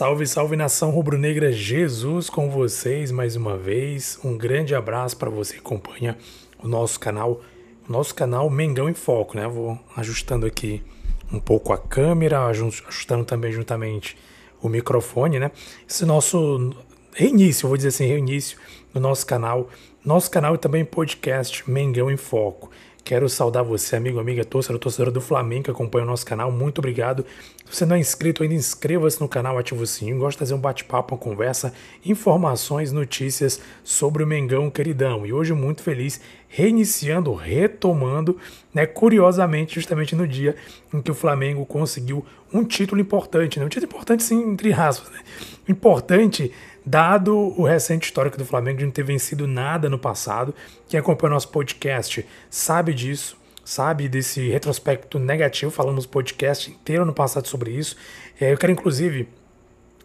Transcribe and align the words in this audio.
Salve, 0.00 0.26
salve 0.26 0.56
nação 0.56 0.88
rubro-negra, 0.88 1.52
Jesus 1.52 2.30
com 2.30 2.48
vocês 2.48 3.12
mais 3.12 3.36
uma 3.36 3.54
vez. 3.54 4.18
Um 4.24 4.34
grande 4.34 4.74
abraço 4.74 5.14
para 5.14 5.28
você 5.28 5.52
que 5.52 5.60
acompanha 5.60 6.16
o 6.58 6.66
nosso 6.66 6.98
canal, 6.98 7.42
o 7.86 7.92
nosso 7.92 8.14
canal 8.14 8.48
Mengão 8.48 8.88
em 8.88 8.94
Foco, 8.94 9.36
né? 9.36 9.46
Vou 9.46 9.78
ajustando 9.94 10.46
aqui 10.46 10.82
um 11.30 11.38
pouco 11.38 11.74
a 11.74 11.76
câmera, 11.76 12.46
ajustando 12.46 13.26
também 13.26 13.52
juntamente 13.52 14.16
o 14.62 14.70
microfone, 14.70 15.38
né? 15.38 15.50
Esse 15.86 16.06
nosso 16.06 16.74
reinício, 17.12 17.68
vou 17.68 17.76
dizer 17.76 17.88
assim, 17.88 18.06
reinício 18.06 18.56
no 18.94 19.02
nosso 19.02 19.26
canal, 19.26 19.68
nosso 20.02 20.30
canal 20.30 20.54
e 20.54 20.58
também 20.58 20.82
podcast 20.82 21.70
Mengão 21.70 22.10
em 22.10 22.16
Foco. 22.16 22.70
Quero 23.04 23.28
saudar 23.28 23.64
você, 23.64 23.96
amigo, 23.96 24.20
amiga, 24.20 24.44
torcedor, 24.44 24.78
torcedora 24.78 25.10
do 25.10 25.20
Flamengo 25.20 25.64
que 25.64 25.70
acompanha 25.70 26.04
o 26.04 26.08
nosso 26.08 26.24
canal. 26.24 26.52
Muito 26.52 26.78
obrigado. 26.78 27.24
Se 27.64 27.76
você 27.76 27.86
não 27.86 27.96
é 27.96 27.98
inscrito 27.98 28.42
ainda, 28.42 28.54
inscreva-se 28.54 29.20
no 29.20 29.28
canal, 29.28 29.58
ative 29.58 29.82
o 29.82 29.86
sininho. 29.86 30.18
Gosto 30.18 30.36
de 30.36 30.40
fazer 30.40 30.54
um 30.54 30.58
bate-papo, 30.58 31.14
uma 31.14 31.20
conversa, 31.20 31.72
informações, 32.04 32.92
notícias 32.92 33.60
sobre 33.82 34.22
o 34.22 34.26
Mengão 34.26 34.70
queridão. 34.70 35.26
E 35.26 35.32
hoje 35.32 35.52
muito 35.54 35.82
feliz, 35.82 36.20
reiniciando, 36.48 37.32
retomando, 37.34 38.36
né, 38.72 38.86
curiosamente, 38.86 39.74
justamente 39.74 40.14
no 40.14 40.26
dia 40.26 40.54
em 40.92 41.00
que 41.00 41.10
o 41.10 41.14
Flamengo 41.14 41.64
conseguiu 41.66 42.24
um 42.52 42.64
título 42.64 43.00
importante, 43.00 43.58
né? 43.58 43.64
Um 43.64 43.68
título 43.68 43.90
importante 43.90 44.22
sim, 44.22 44.42
entre 44.50 44.72
aspas, 44.72 45.10
né? 45.10 45.20
Importante 45.68 46.52
dado 46.84 47.36
o 47.36 47.64
recente 47.64 48.04
histórico 48.04 48.38
do 48.38 48.44
Flamengo 48.44 48.78
de 48.78 48.84
não 48.84 48.92
ter 48.92 49.04
vencido 49.04 49.46
nada 49.46 49.88
no 49.88 49.98
passado. 49.98 50.54
Quem 50.88 50.98
acompanha 50.98 51.32
o 51.32 51.34
nosso 51.34 51.48
podcast 51.48 52.26
sabe 52.48 52.94
disso, 52.94 53.36
sabe 53.64 54.08
desse 54.08 54.48
retrospecto 54.48 55.18
negativo. 55.18 55.70
Falamos 55.70 56.06
podcast 56.06 56.70
inteiro 56.70 57.04
no 57.04 57.12
passado 57.12 57.46
sobre 57.46 57.72
isso. 57.72 57.96
É, 58.40 58.52
eu 58.52 58.58
quero, 58.58 58.72
inclusive, 58.72 59.28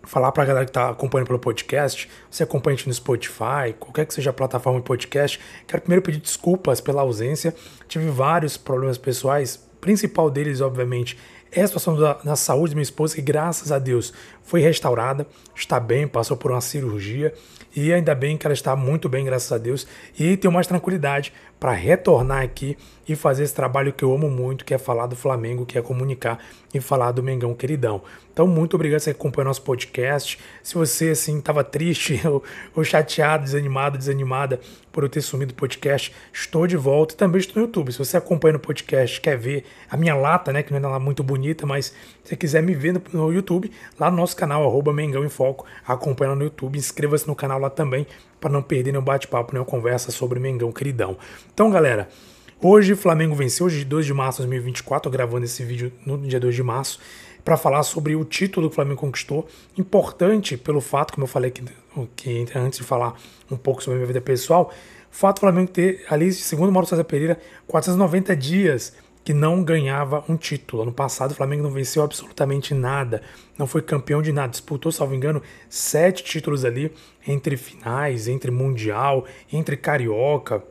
falar 0.06 0.32
para 0.32 0.44
a 0.44 0.46
galera 0.46 0.66
que 0.66 0.70
está 0.70 0.90
acompanhando 0.90 1.28
pelo 1.28 1.40
podcast, 1.40 2.10
você 2.30 2.44
acompanha 2.44 2.76
a 2.76 2.78
gente 2.78 2.88
no 2.88 2.94
Spotify, 2.94 3.74
qualquer 3.80 4.06
que 4.06 4.14
seja 4.14 4.30
a 4.30 4.34
plataforma 4.34 4.80
de 4.80 4.86
podcast, 4.86 5.40
quero 5.68 5.82
primeiro 5.82 6.02
pedir 6.02 6.20
desculpas 6.20 6.80
pela 6.80 7.02
ausência. 7.02 7.56
Tive 7.88 8.10
vários 8.10 8.58
problemas 8.58 8.98
pessoais, 8.98 9.58
principal 9.82 10.30
deles, 10.30 10.62
obviamente, 10.62 11.18
é 11.56 11.62
a 11.62 11.68
situação 11.68 11.96
da, 11.96 12.14
da 12.14 12.36
saúde 12.36 12.72
da 12.72 12.76
minha 12.76 12.84
esposa, 12.84 13.16
que 13.16 13.22
graças 13.22 13.72
a 13.72 13.80
Deus 13.80 14.14
foi 14.44 14.62
restaurada, 14.62 15.26
está 15.56 15.80
bem, 15.80 16.08
passou 16.08 16.36
por 16.36 16.52
uma 16.52 16.62
cirurgia 16.62 17.34
e 17.76 17.92
ainda 17.92 18.14
bem 18.14 18.38
que 18.38 18.46
ela 18.46 18.54
está 18.54 18.76
muito 18.76 19.08
bem, 19.10 19.26
graças 19.26 19.52
a 19.52 19.58
Deus, 19.58 19.88
e 20.20 20.38
tenho 20.38 20.54
mais 20.54 20.68
tranquilidade 20.68 21.34
para 21.66 21.74
retornar 21.74 22.44
aqui 22.44 22.78
e 23.10 23.16
fazer 23.16 23.44
esse 23.44 23.56
trabalho 23.56 23.92
que 23.92 24.06
eu 24.06 24.14
amo 24.14 24.30
muito, 24.30 24.64
que 24.64 24.72
é 24.72 24.78
falar 24.78 25.08
do 25.08 25.16
Flamengo, 25.16 25.66
que 25.66 25.80
é 25.80 25.82
comunicar 25.82 26.38
e 26.72 26.80
falar 26.80 27.12
do 27.12 27.24
Mengão 27.24 27.56
queridão. 27.56 28.04
Então, 28.32 28.46
muito 28.46 28.76
obrigado 28.76 29.00
por 29.00 29.04
você 29.06 29.10
acompanhar 29.10 29.46
nosso 29.46 29.64
podcast. 29.64 30.38
Se 30.62 30.76
você 30.76 31.10
assim 31.10 31.40
estava 31.40 31.64
triste 31.64 32.22
ou, 32.28 32.44
ou, 32.76 32.84
chateado, 32.84 33.46
desanimado, 33.46 33.98
desanimada 33.98 34.60
por 34.92 35.04
eu 35.04 35.10
ter 35.10 35.22
sumido 35.22 35.54
do 35.54 35.56
podcast, 35.56 36.14
estou 36.32 36.68
de 36.68 36.78
volta 36.78 37.16
e 37.16 37.18
também 37.18 37.40
estou 37.40 37.56
no 37.56 37.68
YouTube. 37.68 37.92
Se 37.92 37.98
você 37.98 38.16
acompanha 38.16 38.54
no 38.54 38.60
podcast, 38.60 39.20
quer 39.20 39.36
ver 39.36 39.64
a 39.90 39.98
minha 39.98 40.16
lata, 40.16 40.54
né, 40.54 40.62
que 40.62 40.72
não 40.72 40.88
é 40.88 40.92
lá 40.92 41.00
muito 41.00 41.24
bonita, 41.24 41.66
mas 41.66 41.96
se 42.24 42.36
quiser 42.36 42.62
me 42.62 42.76
ver 42.76 42.94
no, 42.94 43.02
no 43.12 43.34
YouTube, 43.34 43.72
lá 44.00 44.12
no 44.12 44.18
nosso 44.18 44.36
canal 44.36 44.64
arroba 44.64 44.94
Mengão 44.94 45.26
em 45.26 45.30
Foco, 45.30 45.66
acompanha 45.88 46.36
no 46.36 46.44
YouTube, 46.44 46.78
inscreva-se 46.78 47.28
no 47.28 47.34
canal 47.34 47.58
lá 47.60 47.72
também 47.72 48.06
para 48.40 48.52
não 48.52 48.62
perder 48.62 48.92
nenhum 48.92 49.04
bate-papo, 49.04 49.54
nenhuma 49.54 49.70
conversa 49.70 50.12
sobre 50.12 50.40
Mengão 50.40 50.72
queridão. 50.72 51.18
Então, 51.54 51.70
galera, 51.70 52.10
hoje 52.62 52.94
o 52.94 52.98
Flamengo 52.98 53.36
venceu, 53.36 53.66
hoje 53.66 53.84
2 53.84 54.06
de 54.06 54.14
março 54.14 54.42
de 54.42 54.48
2024, 54.48 55.10
tô 55.10 55.10
gravando 55.10 55.46
esse 55.46 55.64
vídeo 55.64 55.92
no 56.06 56.18
dia 56.18 56.40
2 56.40 56.56
de 56.56 56.64
março, 56.64 57.00
para 57.44 57.56
falar 57.58 57.84
sobre 57.84 58.16
o 58.16 58.26
título 58.26 58.68
que 58.68 58.74
o 58.74 58.76
Flamengo 58.76 59.00
conquistou. 59.00 59.48
Importante 59.78 60.58
pelo 60.58 60.82
fato, 60.82 61.14
como 61.14 61.26
eu 61.26 61.28
falei 61.28 61.50
aqui, 61.50 61.64
que 62.16 62.46
antes 62.56 62.80
de 62.80 62.86
falar 62.86 63.14
um 63.52 63.56
pouco 63.56 63.84
sobre 63.84 63.96
a 63.96 63.98
minha 63.98 64.08
vida 64.08 64.20
pessoal, 64.20 64.74
o 65.12 65.16
fato 65.16 65.38
do 65.38 65.40
Flamengo 65.42 65.72
ter 65.72 66.04
ali, 66.10 66.34
segundo 66.34 66.72
Mauro 66.72 66.88
César 66.88 67.04
Pereira, 67.04 67.40
490 67.68 68.36
dias 68.36 68.94
que 69.26 69.34
não 69.34 69.64
ganhava 69.64 70.24
um 70.30 70.38
título. 70.38 70.84
Ano 70.84 70.94
passado 70.94 71.32
o 71.32 71.34
Flamengo 71.34 71.64
não 71.64 71.72
venceu 71.72 72.04
absolutamente 72.04 72.76
nada, 72.76 73.24
não 73.58 73.66
foi 73.66 73.82
campeão 73.82 74.22
de 74.22 74.32
nada. 74.32 74.50
Disputou, 74.50 74.92
salvo 74.92 75.16
engano, 75.16 75.42
sete 75.68 76.24
títulos 76.24 76.64
ali, 76.64 76.94
entre 77.28 77.58
finais, 77.58 78.28
entre 78.28 78.52
Mundial, 78.52 79.26
entre 79.52 79.76
Carioca, 79.76 80.64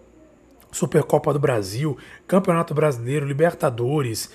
Supercopa 0.71 1.33
do 1.33 1.41
Brasil, 1.41 1.99
Campeonato 2.29 2.73
Brasileiro, 2.73 3.27
Libertadores, 3.27 4.31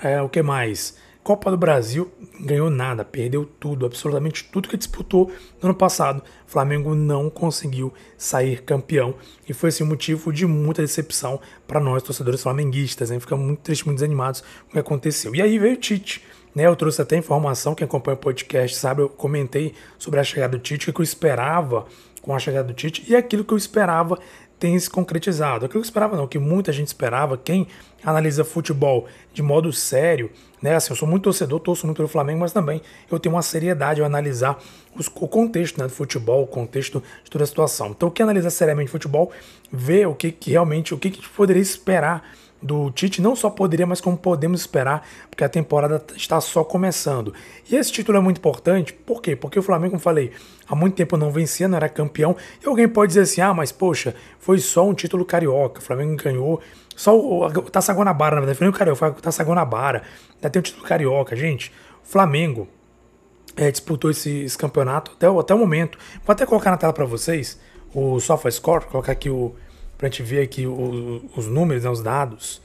é, 0.00 0.22
o 0.22 0.28
que 0.28 0.42
mais? 0.42 0.96
Copa 1.26 1.50
do 1.50 1.56
Brasil 1.56 2.08
ganhou 2.38 2.70
nada, 2.70 3.04
perdeu 3.04 3.44
tudo, 3.44 3.84
absolutamente 3.84 4.44
tudo 4.44 4.68
que 4.68 4.76
disputou 4.76 5.26
no 5.60 5.70
ano 5.70 5.74
passado. 5.74 6.22
O 6.46 6.48
Flamengo 6.48 6.94
não 6.94 7.28
conseguiu 7.28 7.92
sair 8.16 8.62
campeão 8.62 9.12
e 9.48 9.52
foi 9.52 9.70
esse 9.70 9.82
o 9.82 9.86
motivo 9.86 10.32
de 10.32 10.46
muita 10.46 10.82
decepção 10.82 11.40
para 11.66 11.80
nós, 11.80 12.04
torcedores 12.04 12.40
flamenguistas. 12.40 13.10
Né? 13.10 13.18
Ficamos 13.18 13.44
muito 13.44 13.58
tristes, 13.58 13.84
muito 13.84 13.98
desanimados 13.98 14.40
com 14.40 14.68
o 14.68 14.72
que 14.74 14.78
aconteceu. 14.78 15.34
E 15.34 15.42
aí 15.42 15.58
veio 15.58 15.74
o 15.74 15.76
Tite. 15.76 16.22
Né, 16.54 16.64
eu 16.64 16.76
trouxe 16.76 17.02
até 17.02 17.16
informação, 17.16 17.74
quem 17.74 17.84
acompanha 17.84 18.14
o 18.14 18.20
podcast 18.20 18.76
sabe, 18.76 19.02
eu 19.02 19.08
comentei 19.08 19.74
sobre 19.98 20.20
a 20.20 20.24
chegada 20.24 20.56
do 20.56 20.62
Tite, 20.62 20.88
o 20.88 20.92
que 20.92 21.00
eu 21.00 21.04
esperava 21.04 21.86
com 22.22 22.32
a 22.34 22.38
chegada 22.38 22.68
do 22.68 22.72
Tite 22.72 23.04
e 23.08 23.16
aquilo 23.16 23.44
que 23.44 23.52
eu 23.52 23.58
esperava 23.58 24.16
tem 24.58 24.78
se 24.78 24.88
concretizado. 24.88 25.66
Aquilo 25.66 25.82
que 25.82 25.86
eu 25.86 25.90
esperava 25.90 26.16
não, 26.16 26.26
que 26.26 26.38
muita 26.38 26.72
gente 26.72 26.86
esperava, 26.86 27.36
quem 27.36 27.66
analisa 28.04 28.44
futebol 28.44 29.06
de 29.32 29.42
modo 29.42 29.72
sério, 29.72 30.30
né? 30.66 30.74
Assim, 30.74 30.92
eu 30.92 30.96
sou 30.96 31.06
muito 31.06 31.22
torcedor, 31.22 31.60
torço 31.60 31.86
muito 31.86 31.96
pelo 31.96 32.08
Flamengo, 32.08 32.40
mas 32.40 32.52
também 32.52 32.82
eu 33.10 33.20
tenho 33.20 33.34
uma 33.34 33.42
seriedade 33.42 34.00
ao 34.00 34.06
analisar 34.06 34.58
os, 34.96 35.06
o 35.06 35.28
contexto 35.28 35.78
né, 35.78 35.86
do 35.86 35.92
futebol, 35.92 36.42
o 36.42 36.46
contexto 36.46 37.00
de 37.22 37.30
toda 37.30 37.44
a 37.44 37.46
situação. 37.46 37.88
Então, 37.90 38.10
quem 38.10 38.24
analisa 38.24 38.50
seriamente 38.50 38.90
futebol, 38.90 39.30
vê 39.70 40.04
o 40.06 40.14
que, 40.14 40.32
que 40.32 40.50
realmente, 40.50 40.92
o 40.92 40.98
que, 40.98 41.10
que 41.10 41.28
poderia 41.28 41.62
esperar 41.62 42.28
do 42.66 42.90
Tite 42.90 43.22
não 43.22 43.36
só 43.36 43.48
poderia, 43.48 43.86
mas 43.86 44.00
como 44.00 44.16
podemos 44.16 44.60
esperar, 44.60 45.06
porque 45.30 45.44
a 45.44 45.48
temporada 45.48 46.04
está 46.16 46.40
só 46.40 46.64
começando. 46.64 47.32
E 47.70 47.76
esse 47.76 47.92
título 47.92 48.18
é 48.18 48.20
muito 48.20 48.38
importante, 48.38 48.92
por 48.92 49.22
quê? 49.22 49.36
Porque 49.36 49.58
o 49.58 49.62
Flamengo, 49.62 49.92
como 49.92 50.02
falei, 50.02 50.32
há 50.68 50.74
muito 50.74 50.94
tempo 50.94 51.16
não 51.16 51.30
vencia, 51.30 51.68
não 51.68 51.76
era 51.76 51.88
campeão, 51.88 52.36
e 52.62 52.68
alguém 52.68 52.88
pode 52.88 53.08
dizer 53.08 53.22
assim: 53.22 53.40
ah, 53.40 53.54
mas 53.54 53.72
poxa, 53.72 54.14
foi 54.38 54.58
só 54.58 54.86
um 54.86 54.94
título 54.94 55.24
carioca, 55.24 55.80
o 55.80 55.82
Flamengo 55.82 56.16
ganhou 56.16 56.60
só 56.96 57.14
o, 57.14 57.44
o 57.44 57.50
Taça 57.70 57.92
Guanabara, 57.92 58.36
na 58.36 58.40
verdade, 58.40 58.58
foi 58.58 58.68
o 58.68 58.72
Carioca, 58.72 58.98
foi 58.98 59.10
o 59.10 59.12
Taça 59.14 59.44
Guanabara, 59.44 60.02
ainda 60.34 60.48
tem 60.48 60.58
o 60.58 60.62
título 60.62 60.84
carioca, 60.86 61.36
gente. 61.36 61.70
Flamengo 62.02 62.66
é, 63.54 63.70
disputou 63.70 64.10
esse, 64.10 64.30
esse, 64.44 64.56
campeonato 64.56 65.12
até, 65.14 65.26
até 65.26 65.54
o 65.54 65.58
momento. 65.58 65.98
Vou 66.24 66.32
até 66.32 66.46
colocar 66.46 66.70
na 66.70 66.78
tela 66.78 66.94
para 66.94 67.04
vocês 67.04 67.60
o 67.94 68.18
SofaScore, 68.18 68.86
colocar 68.86 69.12
aqui 69.12 69.28
o 69.28 69.54
para 69.96 70.08
gente 70.08 70.22
ver 70.22 70.42
aqui 70.42 70.66
o, 70.66 71.22
os 71.36 71.46
números, 71.46 71.84
né, 71.84 71.90
os 71.90 72.02
dados. 72.02 72.60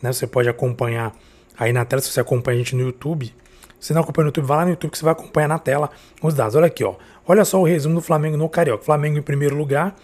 Né, 0.00 0.12
você 0.12 0.26
pode 0.26 0.48
acompanhar 0.48 1.14
aí 1.58 1.72
na 1.72 1.84
tela, 1.84 2.02
se 2.02 2.10
você 2.10 2.20
acompanha 2.20 2.56
a 2.56 2.58
gente 2.58 2.74
no 2.74 2.82
YouTube. 2.82 3.32
Se 3.78 3.92
não 3.92 4.02
acompanha 4.02 4.24
no 4.24 4.28
YouTube, 4.28 4.46
vai 4.46 4.56
lá 4.58 4.64
no 4.64 4.70
YouTube 4.70 4.90
que 4.90 4.98
você 4.98 5.04
vai 5.04 5.12
acompanhar 5.12 5.48
na 5.48 5.58
tela 5.58 5.90
os 6.22 6.34
dados. 6.34 6.54
Olha 6.54 6.66
aqui, 6.66 6.84
ó. 6.84 6.94
Olha 7.26 7.44
só 7.44 7.60
o 7.60 7.64
resumo 7.64 7.96
do 7.96 8.00
Flamengo 8.00 8.36
no 8.36 8.48
Carioca. 8.48 8.84
Flamengo 8.84 9.18
em 9.18 9.22
primeiro 9.22 9.56
lugar, 9.56 9.96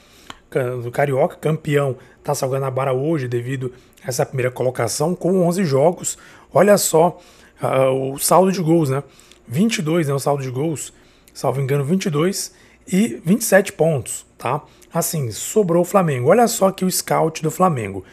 do 0.83 0.91
Carioca, 0.91 1.37
campeão 1.37 1.97
Taça 2.23 2.47
Guanabara 2.47 2.93
hoje 2.93 3.29
devido 3.29 3.73
a 4.05 4.09
essa 4.09 4.25
primeira 4.25 4.51
colocação 4.51 5.15
com 5.15 5.47
11 5.47 5.65
jogos. 5.65 6.19
Olha 6.53 6.77
só 6.77 7.19
uh, 7.63 8.13
o 8.13 8.19
saldo 8.19 8.51
de 8.51 8.61
gols, 8.61 8.91
né? 8.91 9.03
22, 9.47 10.09
né, 10.09 10.15
o 10.15 10.19
saldo 10.19 10.43
de 10.43 10.51
gols, 10.51 10.93
salvo 11.33 11.61
engano, 11.61 11.83
22 11.83 12.53
e 12.87 13.21
27 13.25 13.73
pontos, 13.73 14.27
tá? 14.37 14.63
Assim, 14.93 15.31
sobrou 15.31 15.83
o 15.83 15.85
Flamengo. 15.85 16.31
Olha 16.31 16.47
só 16.49 16.69
aqui 16.69 16.85
o 16.85 16.91
scout 16.91 17.43
do 17.43 17.51
Flamengo. 17.51 18.05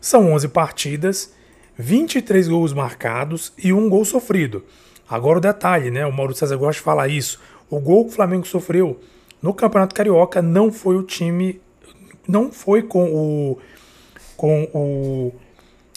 São 0.00 0.32
11 0.32 0.48
partidas, 0.48 1.32
23 1.78 2.48
gols 2.48 2.72
marcados 2.72 3.52
e 3.56 3.72
um 3.72 3.88
gol 3.88 4.04
sofrido. 4.04 4.64
Agora 5.08 5.38
o 5.38 5.42
detalhe, 5.42 5.90
né? 5.90 6.06
O 6.06 6.12
Mauro 6.12 6.34
César 6.34 6.56
gosta 6.56 6.80
de 6.80 6.84
falar 6.84 7.08
isso. 7.08 7.38
O 7.68 7.78
gol 7.78 8.04
que 8.04 8.10
o 8.10 8.14
Flamengo 8.14 8.46
sofreu 8.46 8.98
no 9.42 9.52
Campeonato 9.52 9.94
Carioca 9.94 10.40
não 10.40 10.72
foi 10.72 10.96
o 10.96 11.02
time. 11.02 11.60
Não 12.26 12.52
foi 12.52 12.82
com 12.82 13.12
o. 13.12 13.58
Com 14.36 14.68
o. 14.72 15.34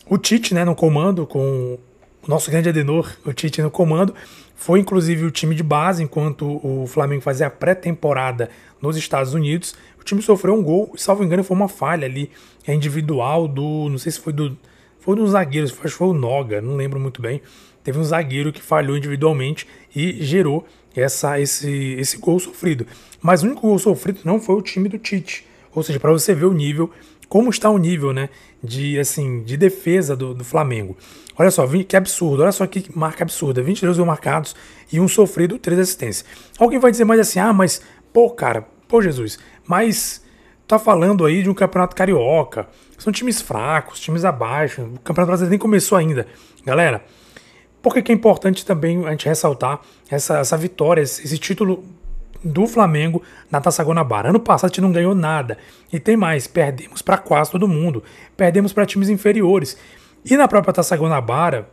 O 0.10 0.18
Tite, 0.18 0.54
né? 0.54 0.66
No 0.66 0.76
comando, 0.76 1.26
com 1.26 1.80
o 2.24 2.30
nosso 2.30 2.50
grande 2.50 2.70
Adenor, 2.70 3.16
o 3.26 3.32
Tite 3.32 3.62
no 3.62 3.70
comando. 3.70 4.14
Foi 4.56 4.80
inclusive 4.80 5.26
o 5.26 5.32
time 5.32 5.54
de 5.54 5.64
base, 5.64 6.02
enquanto 6.02 6.60
o 6.66 6.88
Flamengo 6.88 7.22
fazia 7.22 7.48
a 7.48 7.50
pré-temporada 7.50 8.50
nos 8.82 8.98
Estados 8.98 9.34
Unidos. 9.34 9.76
O 10.06 10.08
time 10.08 10.22
sofreu 10.22 10.54
um 10.54 10.62
gol, 10.62 10.94
salvo 10.96 11.24
engano, 11.24 11.44
foi 11.44 11.58
uma 11.58 11.68
falha 11.68 12.06
ali 12.06 12.30
é 12.68 12.76
individual 12.76 13.48
do. 13.48 13.90
Não 13.90 13.98
sei 13.98 14.12
se 14.12 14.20
foi 14.20 14.32
do. 14.32 14.56
Foi 15.00 15.16
dos 15.16 15.32
zagueiros, 15.32 15.72
acho 15.72 15.82
que 15.82 15.90
foi 15.90 16.08
o 16.10 16.14
Noga, 16.14 16.62
não 16.62 16.76
lembro 16.76 17.00
muito 17.00 17.24
bem. 17.24 17.42
Teve 17.84 17.98
um 17.98 18.04
zagueiro 18.04 18.54
que 18.54 18.62
falhou 18.62 18.96
individualmente 18.96 19.68
e 19.96 20.24
gerou 20.24 20.64
essa, 20.96 21.40
esse, 21.40 21.96
esse 21.98 22.18
gol 22.20 22.40
sofrido. 22.40 22.86
Mas 23.20 23.42
o 23.42 23.48
único 23.48 23.62
gol 23.62 23.80
sofrido 23.80 24.20
não 24.24 24.40
foi 24.40 24.54
o 24.54 24.62
time 24.62 24.88
do 24.88 25.00
Tite. 25.00 25.44
Ou 25.74 25.82
seja, 25.82 26.00
para 26.00 26.12
você 26.12 26.36
ver 26.36 26.46
o 26.46 26.54
nível 26.54 26.92
como 27.28 27.50
está 27.50 27.68
o 27.72 27.80
nível, 27.80 28.14
né, 28.14 28.30
de 28.64 29.00
assim, 29.00 29.42
de 29.42 29.58
defesa 29.58 30.16
do, 30.16 30.36
do 30.36 30.44
Flamengo. 30.44 30.96
Olha 31.36 31.50
só, 31.50 31.68
que 31.68 31.98
absurdo, 31.98 32.44
olha 32.44 32.52
só 32.52 32.68
que 32.68 32.86
marca 32.96 33.24
absurda, 33.24 33.64
22 33.64 33.98
gols 33.98 34.08
marcados 34.08 34.56
e 34.94 35.00
um 35.00 35.08
sofrido, 35.08 35.58
três 35.58 35.80
assistências. 35.80 36.26
Alguém 36.60 36.78
vai 36.78 36.92
dizer 36.92 37.06
mais 37.06 37.20
assim: 37.20 37.40
"Ah, 37.40 37.52
mas 37.52 37.82
pô, 38.14 38.30
cara, 38.30 38.68
pô 38.88 39.02
Jesus, 39.02 39.40
mas 39.68 40.24
tá 40.68 40.80
falando 40.80 41.26
aí 41.26 41.44
de 41.44 41.50
um 41.50 41.54
campeonato 41.54 41.96
carioca. 41.96 42.68
São 42.98 43.12
times 43.12 43.42
fracos, 43.42 44.00
times 44.00 44.26
abaixo. 44.26 44.82
O 44.82 45.00
campeonato 45.00 45.28
brasileiro 45.28 45.50
nem 45.52 45.60
começou 45.60 45.98
ainda. 45.98 46.28
Galera, 46.66 47.04
por 47.82 47.94
que, 47.94 48.12
é 48.12 48.16
importante 48.16 48.66
também 48.66 49.06
a 49.06 49.12
gente 49.12 49.28
ressaltar 49.28 49.80
essa, 50.10 50.40
essa 50.40 50.58
vitória, 50.58 51.02
esse, 51.02 51.24
esse 51.24 51.38
título 51.38 51.84
do 52.44 52.68
Flamengo 52.68 53.24
na 53.50 53.60
Taça 53.60 53.84
Guanabara. 53.84 54.30
Ano 54.30 54.40
passado 54.40 54.70
a 54.70 54.72
gente 54.72 54.82
não 54.82 54.92
ganhou 54.92 55.16
nada. 55.16 55.58
E 55.92 56.00
tem 56.00 56.16
mais, 56.16 56.46
perdemos 56.46 57.02
para 57.02 57.18
quase 57.18 57.52
todo 57.52 57.68
mundo. 57.68 58.04
Perdemos 58.38 58.72
para 58.72 58.86
times 58.86 59.10
inferiores. 59.10 59.78
E 60.24 60.38
na 60.38 60.48
própria 60.48 60.74
Taça 60.74 60.96
Guanabara 60.96 61.68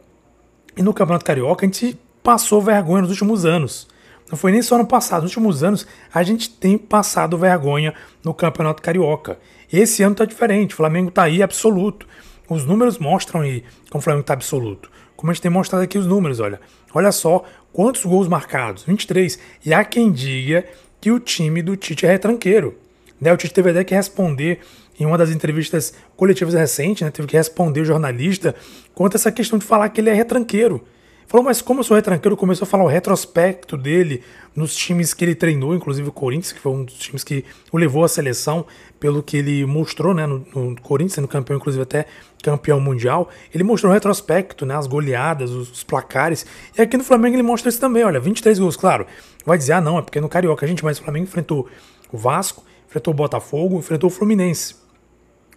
e 0.77 0.83
no 0.83 0.95
Campeonato 0.95 1.25
Carioca 1.25 1.65
a 1.65 1.69
gente 1.69 1.99
passou 2.23 2.61
vergonha 2.61 3.03
nos 3.03 3.11
últimos 3.11 3.45
anos. 3.45 3.87
Não 4.33 4.39
foi 4.39 4.51
nem 4.51 4.63
só 4.63 4.79
no 4.79 4.87
passado, 4.87 5.25
nos 5.25 5.33
últimos 5.33 5.63
anos 5.63 5.87
a 6.13 6.23
gente 6.23 6.49
tem 6.49 6.79
passado 6.79 7.37
vergonha 7.37 7.93
no 8.25 8.33
Campeonato 8.33 8.81
Carioca. 8.81 9.39
Esse 9.71 10.03
ano 10.03 10.15
tá 10.15 10.25
diferente, 10.25 10.73
o 10.73 10.77
Flamengo 10.79 11.11
tá 11.11 11.25
aí 11.25 11.43
absoluto. 11.43 12.09
Os 12.49 12.65
números 12.65 12.97
mostram 12.97 13.43
aí 13.43 13.63
como 13.91 14.01
o 14.01 14.03
Flamengo 14.03 14.25
tá 14.25 14.33
absoluto. 14.33 14.91
Como 15.15 15.31
a 15.31 15.35
gente 15.35 15.43
tem 15.43 15.51
mostrado 15.51 15.85
aqui 15.85 15.99
os 15.99 16.07
números, 16.07 16.41
olha. 16.41 16.59
Olha 16.95 17.13
só 17.13 17.45
quantos 17.75 18.07
gols 18.07 18.27
marcados, 18.27 18.85
23. 18.85 19.39
E 19.67 19.75
há 19.75 19.85
quem 19.85 20.11
diga 20.11 20.65
que 20.99 21.11
o 21.11 21.21
time 21.21 21.61
do 21.61 21.77
Tite 21.77 22.07
é 22.07 22.13
retranqueiro. 22.13 22.79
Né? 23.21 23.31
O 23.35 23.37
Tite 23.37 23.53
teve 23.53 23.69
até 23.69 23.85
que 23.85 23.95
responder 23.95 24.61
em 24.99 25.05
uma 25.05 25.19
das 25.19 25.29
entrevistas 25.29 25.93
coletivas 26.17 26.55
recentes, 26.55 27.03
né? 27.03 27.11
teve 27.11 27.29
que 27.29 27.37
responder 27.37 27.83
o 27.83 27.85
jornalista 27.85 28.55
quanto 28.95 29.15
a 29.15 29.19
essa 29.19 29.31
questão 29.31 29.59
de 29.59 29.67
falar 29.67 29.91
que 29.91 30.01
ele 30.01 30.09
é 30.09 30.15
retranqueiro. 30.15 30.83
Falou, 31.27 31.45
mas 31.45 31.63
como 31.63 31.81
eu 31.81 31.85
sou 31.85 31.95
retranqueiro, 31.95 32.37
começou 32.37 32.65
a 32.65 32.69
falar 32.69 32.85
o 32.85 32.89
retrospecto 32.89 33.77
dele 33.77 34.23
nos 34.55 34.77
times 34.77 35.15
que 35.15 35.25
ele 35.25 35.35
treinou, 35.35 35.75
inclusive 35.75 36.09
o 36.09 36.13
Corinthians, 36.13 36.53
que 36.53 36.61
foi 36.61 36.73
um 36.73 36.85
dos 36.85 36.99
times 36.99 37.25
que 37.25 37.45
o 37.71 37.79
levou 37.79 38.05
à 38.05 38.09
seleção, 38.09 38.67
pelo 39.01 39.23
que 39.23 39.37
ele 39.37 39.65
mostrou 39.65 40.13
né, 40.13 40.27
no, 40.27 40.45
no 40.55 40.81
Corinthians, 40.81 41.15
sendo 41.15 41.29
campeão, 41.29 41.57
inclusive 41.57 41.83
até 41.83 42.07
campeão 42.43 42.79
mundial. 42.79 43.31
Ele 43.55 43.65
mostrou 43.65 43.91
o 43.91 43.95
retrospecto, 43.95 44.67
né, 44.67 44.77
as 44.77 44.87
goleadas, 44.87 45.51
os, 45.51 45.71
os, 45.71 45.85
placares. 45.85 46.45
E 46.77 46.83
aqui 46.83 46.97
no 46.97 47.05
Flamengo 47.05 47.35
ele 47.37 47.43
mostra 47.43 47.69
isso 47.69 47.81
também, 47.81 48.05
olha, 48.05 48.21
23 48.21 48.59
gols, 48.59 48.77
claro. 48.77 49.07
Vai 49.45 49.57
dizer, 49.57 49.73
ah, 49.73 49.81
não, 49.81 49.99
é 49.99 50.03
porque 50.03 50.21
no 50.21 50.29
Carioca 50.29 50.67
a 50.67 50.69
gente, 50.69 50.85
mas 50.85 50.99
o 50.99 51.03
Flamengo 51.03 51.25
enfrentou 51.25 51.69
o 52.13 52.19
Vasco, 52.19 52.63
enfrentou 52.87 53.13
o 53.13 53.17
Botafogo, 53.17 53.79
enfrentou 53.79 54.11
o 54.11 54.13
Fluminense. 54.13 54.77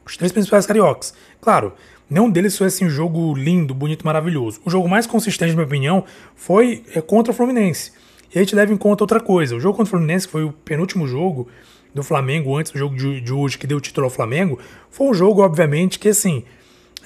Os 0.06 0.16
três 0.16 0.32
principais 0.32 0.66
cariocas. 0.66 1.14
Claro, 1.42 1.74
Nenhum 2.10 2.30
deles 2.30 2.58
foi 2.58 2.68
assim 2.68 2.86
um 2.86 2.90
jogo 2.90 3.34
lindo, 3.34 3.74
bonito, 3.74 4.06
maravilhoso. 4.06 4.62
O 4.64 4.70
jogo 4.70 4.88
mais 4.88 5.08
consistente, 5.08 5.52
na 5.52 5.56
minha 5.56 5.66
opinião, 5.66 6.04
foi 6.36 6.84
é, 6.94 7.02
contra 7.02 7.32
o 7.32 7.36
Fluminense. 7.36 7.92
E 8.34 8.38
a 8.38 8.42
gente 8.42 8.56
leva 8.56 8.72
em 8.72 8.78
conta 8.78 9.04
outra 9.04 9.20
coisa. 9.20 9.56
O 9.56 9.60
jogo 9.60 9.78
contra 9.78 9.90
o 9.90 9.92
Fluminense, 9.92 10.28
que 10.28 10.32
foi 10.32 10.44
o 10.44 10.52
penúltimo 10.52 11.08
jogo 11.08 11.48
do 11.94 12.04
Flamengo, 12.04 12.56
antes 12.56 12.72
do 12.72 12.78
jogo 12.78 12.96
de, 12.96 13.22
de 13.22 13.34
hoje, 13.34 13.58
que 13.58 13.66
deu 13.66 13.78
o 13.78 13.82
título 13.82 14.06
ao 14.06 14.12
Flamengo, 14.12 14.60
foi 14.90 15.08
um 15.08 15.14
jogo, 15.14 15.42
obviamente, 15.42 15.98
que 15.98 16.10
assim. 16.10 16.44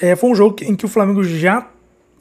É, 0.02 0.16
foi 0.16 0.30
um 0.30 0.36
jogo 0.36 0.56
em 0.64 0.76
que 0.76 0.86
o 0.86 0.90
Flamengo 0.90 1.24
já 1.24 1.68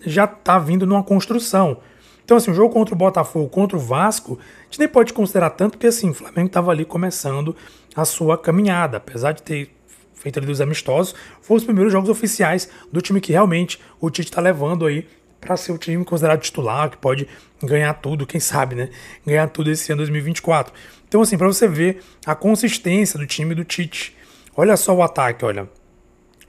já 0.05 0.27
tá 0.27 0.59
vindo 0.59 0.87
numa 0.87 1.03
construção. 1.03 1.79
Então, 2.25 2.37
assim, 2.37 2.51
o 2.51 2.55
jogo 2.55 2.73
contra 2.73 2.95
o 2.95 2.99
Botafogo, 2.99 3.49
contra 3.49 3.77
o 3.77 3.81
Vasco, 3.81 4.39
a 4.39 4.65
gente 4.65 4.79
nem 4.81 4.89
pode 4.89 5.13
considerar 5.13 5.51
tanto, 5.51 5.73
porque 5.73 5.87
assim, 5.87 6.11
o 6.11 6.15
Flamengo 6.15 6.49
estava 6.49 6.71
ali 6.71 6.85
começando 6.85 7.57
a 7.97 8.05
sua 8.05 8.37
caminhada, 8.37 8.99
apesar 8.99 9.33
de 9.33 9.43
ter 9.43 9.71
feito 10.19 10.38
ali 10.38 10.47
dos 10.47 10.61
amistosos, 10.61 11.15
foram 11.41 11.59
os 11.59 11.65
primeiros 11.65 11.93
jogos 11.93 12.09
oficiais 12.09 12.69
do 12.93 13.00
time 13.00 13.20
que 13.20 13.32
realmente 13.32 13.81
o 14.00 14.11
Tite 14.11 14.29
está 14.29 14.41
levando 14.41 14.87
aí 14.87 15.06
para 15.41 15.56
ser 15.56 15.73
o 15.73 15.79
time 15.79 16.05
considerado 16.05 16.41
titular, 16.41 16.91
que 16.91 16.97
pode 16.97 17.29
ganhar 17.62 17.94
tudo, 17.94 18.26
quem 18.26 18.41
sabe, 18.41 18.75
né? 18.75 18.91
Ganhar 19.26 19.49
tudo 19.49 19.70
esse 19.70 19.91
ano 19.93 19.99
2024. 19.99 20.73
Então, 21.06 21.23
assim, 21.23 21.38
para 21.38 21.47
você 21.47 21.67
ver 21.67 22.03
a 22.26 22.35
consistência 22.35 23.19
do 23.19 23.26
time 23.26 23.55
do 23.55 23.65
Tite. 23.65 24.17
Olha 24.56 24.76
só 24.76 24.94
o 24.94 25.03
ataque, 25.03 25.44
olha. 25.44 25.69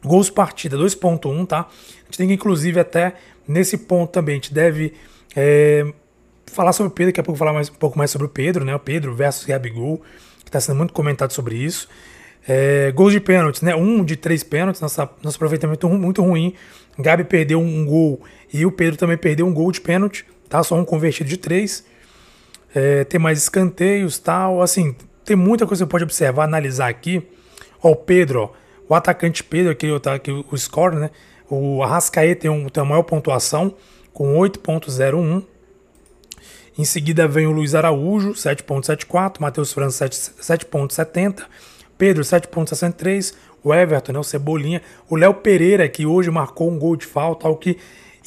Gols 0.04 0.30
partida 0.30 0.78
2.1, 0.78 1.48
tá? 1.48 1.60
A 1.60 2.06
gente 2.06 2.18
tem 2.18 2.28
que, 2.28 2.34
inclusive, 2.34 2.80
até 2.80 3.14
nesse 3.48 3.78
ponto 3.78 4.12
também, 4.12 4.34
a 4.34 4.36
gente 4.38 4.54
deve 4.54 4.94
é, 5.36 5.86
falar 6.48 6.74
sobre 6.74 6.92
o 6.92 6.92
Pedro, 6.92 7.12
daqui 7.12 7.20
a 7.20 7.24
pouco 7.24 7.38
falar 7.38 7.54
mais, 7.54 7.70
um 7.70 7.74
pouco 7.74 7.98
mais 7.98 8.10
sobre 8.12 8.26
o 8.26 8.30
Pedro, 8.30 8.66
né? 8.66 8.76
O 8.76 8.80
Pedro 8.80 9.14
versus 9.14 9.46
Gabigol, 9.46 10.02
que 10.40 10.50
está 10.50 10.60
sendo 10.60 10.78
muito 10.78 10.94
comentado 10.94 11.32
sobre 11.32 11.56
isso. 11.56 11.88
É, 12.48 12.92
gols 12.92 13.14
de 13.14 13.20
pênaltis, 13.20 13.62
né? 13.62 13.76
Um 13.76 14.04
de 14.04 14.16
três 14.16 14.44
pênaltis, 14.44 14.82
nossa, 14.82 15.10
nosso 15.24 15.38
aproveitamento 15.38 15.88
muito 15.90 16.22
ruim. 16.22 16.54
Gabi 16.98 17.24
perdeu 17.24 17.60
um 17.60 17.86
gol 17.86 18.22
e 18.54 18.66
o 18.66 18.72
Pedro 18.72 18.98
também 18.98 19.18
perdeu 19.18 19.46
um 19.46 19.54
gol 19.54 19.72
de 19.72 19.80
pênalti, 19.80 20.26
tá? 20.48 20.64
Só 20.64 20.76
um 20.76 20.86
convertido 20.86 21.30
de 21.30 21.38
três. 21.38 21.86
É, 22.74 23.04
tem 23.04 23.20
mais 23.20 23.38
escanteios, 23.40 24.18
tal. 24.18 24.62
Assim, 24.62 24.96
tem 25.24 25.36
muita 25.36 25.66
coisa 25.66 25.84
que 25.84 25.88
você 25.88 25.92
pode 25.92 26.04
observar, 26.04 26.44
analisar 26.44 26.90
aqui. 26.90 27.22
Ó, 27.82 27.92
o 27.92 27.96
Pedro, 27.96 28.42
ó, 28.42 28.50
o 28.90 28.96
atacante 28.96 29.44
Pedro, 29.44 29.72
aqui, 29.72 29.88
tá, 30.00 30.16
aqui 30.16 30.32
o 30.32 30.58
score, 30.58 30.96
né? 30.96 31.12
O 31.50 31.84
Arrascaeta 31.84 32.42
tem, 32.42 32.52
um, 32.52 32.68
tem 32.70 32.82
a 32.82 32.86
maior 32.86 33.04
pontuação, 33.04 33.76
com 34.14 34.38
8.01. 34.38 35.44
Em 36.78 36.86
seguida 36.86 37.28
vem 37.28 37.46
o 37.46 37.52
Luiz 37.52 37.76
Araújo, 37.76 38.32
7.74, 38.32 39.40
Matheus 39.40 39.74
França, 39.74 40.08
7.70. 40.08 41.44
Pedro, 42.00 42.24
7,63. 42.24 43.36
O 43.62 43.74
Everton, 43.74 44.14
né, 44.14 44.20
o 44.20 44.24
Cebolinha. 44.24 44.82
O 45.10 45.18
Léo 45.18 45.34
Pereira, 45.36 45.88
que 45.90 46.06
hoje 46.06 46.32
marcou 46.32 46.72
um 46.72 46.80
gol 46.80 46.96
de 46.96 47.06
falta, 47.06 47.46
algo 47.46 47.60
que 47.60 47.78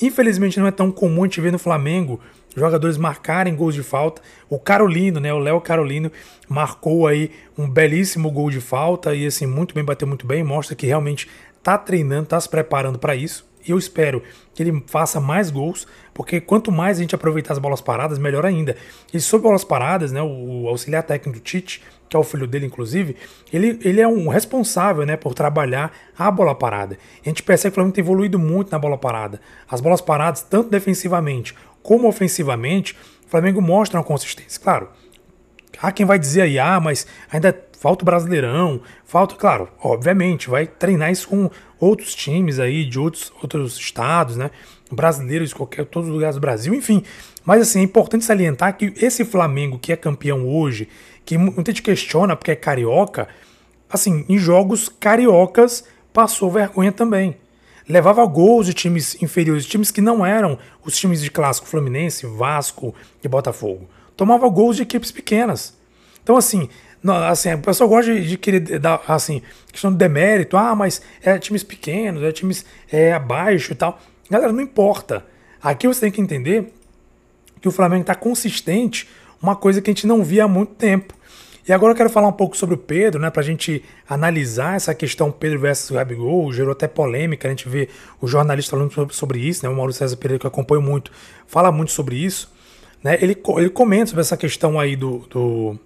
infelizmente 0.00 0.60
não 0.60 0.66
é 0.66 0.70
tão 0.70 0.92
comum 0.92 1.22
a 1.22 1.26
gente 1.26 1.40
ver 1.40 1.50
no 1.50 1.58
Flamengo. 1.58 2.20
Jogadores 2.54 2.98
marcarem 2.98 3.56
gols 3.56 3.74
de 3.74 3.82
falta. 3.82 4.20
O 4.48 4.58
Carolino, 4.58 5.18
né? 5.18 5.32
O 5.32 5.38
Léo 5.38 5.58
Carolino 5.60 6.12
marcou 6.46 7.06
aí 7.06 7.30
um 7.56 7.68
belíssimo 7.68 8.30
gol 8.30 8.50
de 8.50 8.60
falta 8.60 9.14
e 9.14 9.26
assim 9.26 9.46
muito 9.46 9.74
bem, 9.74 9.82
bateu 9.82 10.06
muito 10.06 10.26
bem, 10.26 10.44
mostra 10.44 10.76
que 10.76 10.86
realmente 10.86 11.26
tá 11.62 11.78
treinando, 11.78 12.26
tá 12.26 12.38
se 12.38 12.48
preparando 12.48 12.98
para 12.98 13.16
isso. 13.16 13.50
E 13.66 13.70
eu 13.70 13.78
espero 13.78 14.22
que 14.54 14.62
ele 14.62 14.82
faça 14.86 15.20
mais 15.20 15.50
gols, 15.50 15.86
porque 16.12 16.40
quanto 16.40 16.70
mais 16.70 16.98
a 16.98 17.00
gente 17.00 17.14
aproveitar 17.14 17.52
as 17.52 17.58
bolas 17.58 17.80
paradas, 17.80 18.18
melhor 18.18 18.44
ainda. 18.44 18.76
E 19.12 19.20
sobre 19.20 19.44
bolas 19.44 19.64
paradas, 19.64 20.12
né, 20.12 20.20
o 20.22 20.68
auxiliar 20.68 21.02
técnico 21.02 21.38
do 21.38 21.42
Tite 21.42 21.82
que 22.12 22.16
é 22.16 22.18
o 22.18 22.22
filho 22.22 22.46
dele, 22.46 22.66
inclusive, 22.66 23.16
ele, 23.50 23.80
ele 23.82 23.98
é 23.98 24.06
um 24.06 24.28
responsável 24.28 25.06
né, 25.06 25.16
por 25.16 25.32
trabalhar 25.32 25.90
a 26.18 26.30
bola 26.30 26.54
parada. 26.54 26.98
a 27.24 27.28
gente 27.30 27.42
percebe 27.42 27.70
que 27.70 27.72
o 27.72 27.76
Flamengo 27.76 27.94
tem 27.94 28.04
evoluído 28.04 28.38
muito 28.38 28.70
na 28.70 28.78
bola 28.78 28.98
parada. 28.98 29.40
As 29.66 29.80
bolas 29.80 30.02
paradas, 30.02 30.42
tanto 30.42 30.68
defensivamente 30.68 31.54
como 31.82 32.06
ofensivamente, 32.06 32.94
o 33.26 33.30
Flamengo 33.30 33.62
mostra 33.62 33.98
uma 33.98 34.04
consistência. 34.04 34.60
Claro, 34.60 34.90
há 35.80 35.90
quem 35.90 36.04
vai 36.04 36.18
dizer 36.18 36.42
aí, 36.42 36.58
ah, 36.58 36.78
mas 36.78 37.06
ainda 37.30 37.58
falta 37.82 38.04
o 38.04 38.06
Brasileirão, 38.06 38.80
falta, 39.04 39.34
claro, 39.34 39.68
obviamente, 39.82 40.48
vai 40.48 40.68
treinar 40.68 41.10
isso 41.10 41.26
com 41.26 41.50
outros 41.80 42.14
times 42.14 42.60
aí 42.60 42.84
de 42.84 42.96
outros, 42.96 43.32
outros 43.42 43.76
estados, 43.76 44.36
né? 44.36 44.52
Brasileiros 44.88 45.52
qualquer, 45.52 45.84
todos 45.86 46.08
os 46.08 46.14
lugares 46.14 46.36
do 46.36 46.40
Brasil, 46.40 46.72
enfim. 46.74 47.02
Mas 47.44 47.62
assim, 47.62 47.80
é 47.80 47.82
importante 47.82 48.24
salientar 48.24 48.76
que 48.76 48.94
esse 48.96 49.24
Flamengo 49.24 49.80
que 49.80 49.92
é 49.92 49.96
campeão 49.96 50.48
hoje, 50.48 50.88
que 51.24 51.36
muita 51.36 51.72
gente 51.72 51.82
questiona 51.82 52.36
porque 52.36 52.52
é 52.52 52.54
carioca, 52.54 53.26
assim, 53.90 54.24
em 54.28 54.38
jogos 54.38 54.88
cariocas 54.88 55.82
passou 56.12 56.52
vergonha 56.52 56.92
também. 56.92 57.36
Levava 57.88 58.24
gols 58.26 58.66
de 58.66 58.74
times 58.74 59.20
inferiores, 59.20 59.66
times 59.66 59.90
que 59.90 60.00
não 60.00 60.24
eram 60.24 60.56
os 60.84 60.96
times 60.96 61.20
de 61.20 61.32
clássico 61.32 61.66
Fluminense, 61.66 62.26
Vasco 62.26 62.94
e 63.24 63.26
Botafogo. 63.26 63.88
Tomava 64.16 64.48
gols 64.48 64.76
de 64.76 64.82
equipes 64.82 65.10
pequenas. 65.10 65.76
Então, 66.22 66.36
assim, 66.36 66.68
não, 67.02 67.16
assim, 67.16 67.52
o 67.54 67.58
pessoal 67.58 67.88
gosta 67.88 68.14
de, 68.14 68.28
de, 68.28 68.38
querer 68.38 68.78
dar, 68.78 69.02
assim, 69.08 69.42
questão 69.70 69.90
de 69.90 69.98
demérito, 69.98 70.56
ah, 70.56 70.74
mas 70.74 71.02
é 71.20 71.36
times 71.38 71.64
pequenos, 71.64 72.22
é 72.22 72.30
times 72.30 72.64
é, 72.90 73.12
abaixo 73.12 73.72
e 73.72 73.74
tal. 73.74 73.98
Galera, 74.30 74.52
não 74.52 74.60
importa. 74.60 75.24
Aqui 75.60 75.88
você 75.88 76.02
tem 76.02 76.10
que 76.12 76.20
entender 76.20 76.72
que 77.60 77.68
o 77.68 77.72
Flamengo 77.72 78.02
está 78.02 78.14
consistente 78.14 79.08
uma 79.42 79.56
coisa 79.56 79.80
que 79.82 79.90
a 79.90 79.92
gente 79.92 80.06
não 80.06 80.22
via 80.22 80.44
há 80.44 80.48
muito 80.48 80.74
tempo. 80.74 81.14
E 81.66 81.72
agora 81.72 81.92
eu 81.92 81.96
quero 81.96 82.10
falar 82.10 82.26
um 82.26 82.32
pouco 82.32 82.56
sobre 82.56 82.74
o 82.74 82.78
Pedro, 82.78 83.20
né, 83.20 83.30
para 83.30 83.40
a 83.40 83.44
gente 83.44 83.84
analisar 84.08 84.74
essa 84.74 84.92
questão 84.94 85.30
Pedro 85.30 85.60
versus 85.60 85.90
Gabigol, 85.92 86.52
gerou 86.52 86.72
até 86.72 86.88
polêmica, 86.88 87.46
a 87.46 87.50
gente 87.50 87.68
vê 87.68 87.88
o 88.20 88.26
jornalista 88.26 88.76
falando 88.76 89.12
sobre 89.12 89.38
isso, 89.38 89.64
né, 89.64 89.70
o 89.70 89.76
Mauro 89.76 89.92
César 89.92 90.16
Pereira, 90.16 90.40
que 90.40 90.46
eu 90.46 90.48
acompanho 90.48 90.82
muito, 90.82 91.12
fala 91.46 91.70
muito 91.70 91.92
sobre 91.92 92.16
isso. 92.16 92.50
Né, 93.02 93.16
ele, 93.20 93.40
ele 93.56 93.70
comenta 93.70 94.06
sobre 94.06 94.22
essa 94.22 94.36
questão 94.36 94.78
aí 94.78 94.96
do, 94.96 95.18
do 95.30 95.78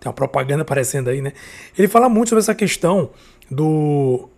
tem 0.00 0.08
uma 0.08 0.12
propaganda 0.12 0.62
aparecendo 0.62 1.08
aí, 1.08 1.20
né? 1.20 1.32
Ele 1.76 1.88
fala 1.88 2.08
muito 2.08 2.30
sobre 2.30 2.40
essa 2.40 2.54
questão 2.54 3.10
do 3.50 4.28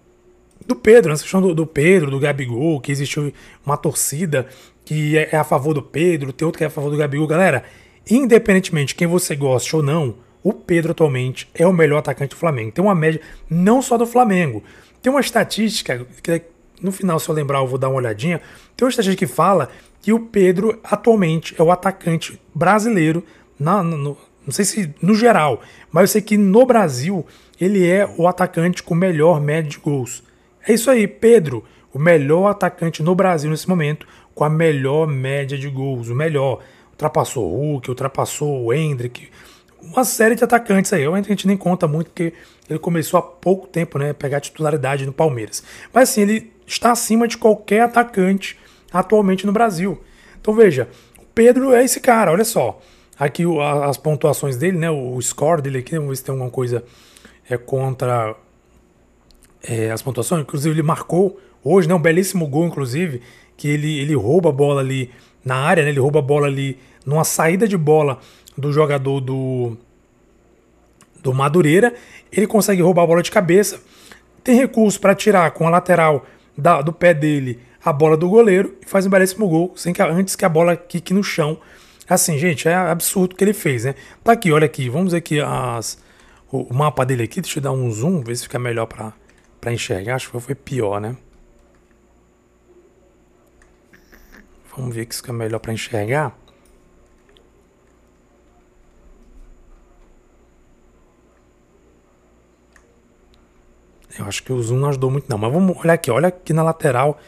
do 0.66 0.76
Pedro, 0.76 1.12
essa 1.12 1.22
questão 1.22 1.40
do, 1.40 1.54
do, 1.54 1.66
Pedro, 1.66 2.10
do 2.10 2.20
Gabigol, 2.20 2.78
que 2.78 2.92
existiu 2.92 3.32
uma 3.64 3.76
torcida 3.76 4.46
que 4.84 5.16
é, 5.16 5.30
é, 5.32 5.36
a 5.36 5.44
favor 5.44 5.72
do 5.72 5.82
Pedro, 5.82 6.30
tem 6.30 6.44
outro 6.44 6.58
que 6.58 6.64
é 6.64 6.66
a 6.66 6.70
favor 6.70 6.90
do 6.90 6.96
Gabigol. 6.96 7.26
Galera, 7.26 7.64
independentemente 8.10 8.88
de 8.88 8.94
quem 8.94 9.06
você 9.06 9.34
goste 9.34 9.74
ou 9.74 9.82
não 9.82 10.16
o 10.42 10.52
Pedro 10.52 10.92
atualmente 10.92 11.48
é 11.54 11.66
o 11.66 11.72
melhor 11.72 11.98
atacante 11.98 12.30
do 12.30 12.36
Flamengo. 12.38 12.72
Tem 12.72 12.84
uma 12.84 12.94
média, 12.94 13.20
não 13.48 13.82
só 13.82 13.96
do 13.96 14.06
Flamengo. 14.06 14.62
Tem 15.02 15.10
uma 15.10 15.20
estatística, 15.20 16.06
que 16.22 16.42
no 16.80 16.92
final, 16.92 17.18
se 17.18 17.28
eu 17.28 17.34
lembrar, 17.34 17.58
eu 17.58 17.66
vou 17.66 17.78
dar 17.78 17.88
uma 17.88 17.96
olhadinha. 17.96 18.40
Tem 18.76 18.86
uma 18.86 18.90
estatística 18.90 19.26
que 19.26 19.32
fala 19.32 19.68
que 20.00 20.12
o 20.12 20.20
Pedro 20.20 20.78
atualmente 20.84 21.54
é 21.58 21.62
o 21.62 21.70
atacante 21.70 22.40
brasileiro, 22.54 23.24
na, 23.58 23.82
no, 23.82 24.16
não 24.48 24.52
sei 24.52 24.64
se 24.64 24.94
no 25.02 25.14
geral, 25.14 25.60
mas 25.92 26.04
eu 26.04 26.08
sei 26.08 26.22
que 26.22 26.38
no 26.38 26.64
Brasil 26.64 27.26
ele 27.60 27.86
é 27.86 28.08
o 28.16 28.26
atacante 28.26 28.82
com 28.82 28.94
melhor 28.94 29.42
média 29.42 29.70
de 29.70 29.76
gols. 29.76 30.22
É 30.66 30.72
isso 30.72 30.90
aí, 30.90 31.06
Pedro, 31.06 31.62
o 31.92 31.98
melhor 31.98 32.46
atacante 32.46 33.02
no 33.02 33.14
Brasil 33.14 33.50
nesse 33.50 33.68
momento, 33.68 34.08
com 34.34 34.44
a 34.44 34.48
melhor 34.48 35.06
média 35.06 35.58
de 35.58 35.68
gols, 35.68 36.08
o 36.08 36.14
melhor. 36.14 36.62
Ultrapassou 36.92 37.44
o 37.44 37.56
Hulk, 37.56 37.90
ultrapassou 37.90 38.64
o 38.64 38.72
Hendrick, 38.72 39.28
uma 39.82 40.02
série 40.02 40.34
de 40.34 40.42
atacantes 40.42 40.94
aí. 40.94 41.06
O 41.06 41.10
Hendrick 41.10 41.30
a 41.30 41.36
gente 41.36 41.46
nem 41.46 41.56
conta 41.56 41.86
muito 41.86 42.06
porque 42.06 42.32
ele 42.70 42.78
começou 42.78 43.18
há 43.18 43.22
pouco 43.22 43.66
tempo, 43.66 43.98
né, 43.98 44.14
pegar 44.14 44.40
titularidade 44.40 45.04
no 45.04 45.12
Palmeiras. 45.12 45.62
Mas 45.92 46.08
assim, 46.08 46.22
ele 46.22 46.50
está 46.66 46.90
acima 46.92 47.28
de 47.28 47.36
qualquer 47.36 47.82
atacante 47.82 48.58
atualmente 48.90 49.44
no 49.44 49.52
Brasil. 49.52 50.02
Então 50.40 50.54
veja, 50.54 50.88
o 51.18 51.26
Pedro 51.34 51.74
é 51.74 51.84
esse 51.84 52.00
cara, 52.00 52.32
olha 52.32 52.44
só. 52.46 52.80
Aqui 53.18 53.42
as 53.86 53.96
pontuações 53.96 54.56
dele, 54.56 54.78
né, 54.78 54.90
o 54.90 55.20
score 55.20 55.60
dele 55.60 55.78
aqui, 55.78 55.96
vamos 55.96 56.10
ver 56.10 56.16
se 56.16 56.24
tem 56.24 56.32
alguma 56.32 56.50
coisa 56.50 56.84
é, 57.48 57.56
contra 57.56 58.36
é, 59.62 59.90
as 59.90 60.00
pontuações. 60.02 60.42
Inclusive 60.42 60.74
ele 60.74 60.82
marcou 60.82 61.40
hoje, 61.64 61.88
né, 61.88 61.94
um 61.94 62.00
belíssimo 62.00 62.46
gol, 62.46 62.66
inclusive, 62.66 63.20
que 63.56 63.68
ele, 63.68 63.98
ele 63.98 64.14
rouba 64.14 64.50
a 64.50 64.52
bola 64.52 64.80
ali 64.80 65.10
na 65.44 65.56
área, 65.56 65.82
né, 65.82 65.90
ele 65.90 66.00
rouba 66.00 66.20
a 66.20 66.22
bola 66.22 66.46
ali 66.46 66.78
numa 67.04 67.24
saída 67.24 67.66
de 67.66 67.76
bola 67.76 68.20
do 68.56 68.72
jogador 68.72 69.20
do, 69.20 69.76
do 71.22 71.34
Madureira, 71.34 71.94
ele 72.30 72.46
consegue 72.46 72.82
roubar 72.82 73.02
a 73.02 73.06
bola 73.06 73.22
de 73.22 73.30
cabeça. 73.30 73.80
Tem 74.44 74.56
recurso 74.56 75.00
para 75.00 75.14
tirar 75.14 75.50
com 75.52 75.66
a 75.66 75.70
lateral 75.70 76.24
da, 76.56 76.80
do 76.82 76.92
pé 76.92 77.14
dele 77.14 77.60
a 77.84 77.92
bola 77.92 78.16
do 78.16 78.28
goleiro 78.28 78.76
e 78.82 78.88
faz 78.88 79.06
um 79.06 79.10
belíssimo 79.10 79.48
gol, 79.48 79.72
sem 79.76 79.92
que, 79.92 80.02
antes 80.02 80.36
que 80.36 80.44
a 80.44 80.48
bola 80.48 80.76
quique 80.76 81.14
no 81.14 81.22
chão. 81.22 81.58
Assim, 82.08 82.38
gente, 82.38 82.66
é 82.68 82.74
absurdo 82.74 83.34
o 83.34 83.36
que 83.36 83.44
ele 83.44 83.52
fez, 83.52 83.84
né? 83.84 83.94
Tá 84.24 84.32
aqui, 84.32 84.50
olha 84.50 84.64
aqui, 84.66 84.88
vamos 84.88 85.12
ver 85.12 85.18
aqui 85.18 85.40
as, 85.40 85.98
o, 86.50 86.72
mapa 86.72 87.04
dele 87.04 87.24
aqui, 87.24 87.40
deixa 87.40 87.58
eu 87.58 87.62
dar 87.62 87.72
um 87.72 87.90
zoom, 87.90 88.22
ver 88.22 88.34
se 88.36 88.44
fica 88.44 88.58
melhor 88.58 88.86
para 88.86 89.72
enxergar. 89.72 90.14
Acho 90.14 90.30
que 90.30 90.40
foi 90.40 90.54
pior, 90.54 91.00
né? 91.00 91.16
Vamos 94.74 94.94
ver 94.94 95.06
que 95.06 95.14
fica 95.14 95.32
melhor 95.32 95.58
para 95.58 95.72
enxergar. 95.72 96.34
Eu 104.18 104.24
acho 104.24 104.42
que 104.42 104.52
o 104.52 104.60
zoom 104.62 104.78
não 104.78 104.88
ajudou 104.88 105.10
muito 105.10 105.28
não, 105.28 105.38
mas 105.38 105.52
vamos 105.52 105.76
olhar 105.76 105.92
aqui, 105.92 106.10
olha 106.10 106.28
aqui 106.28 106.52
na 106.52 106.62
lateral 106.62 107.20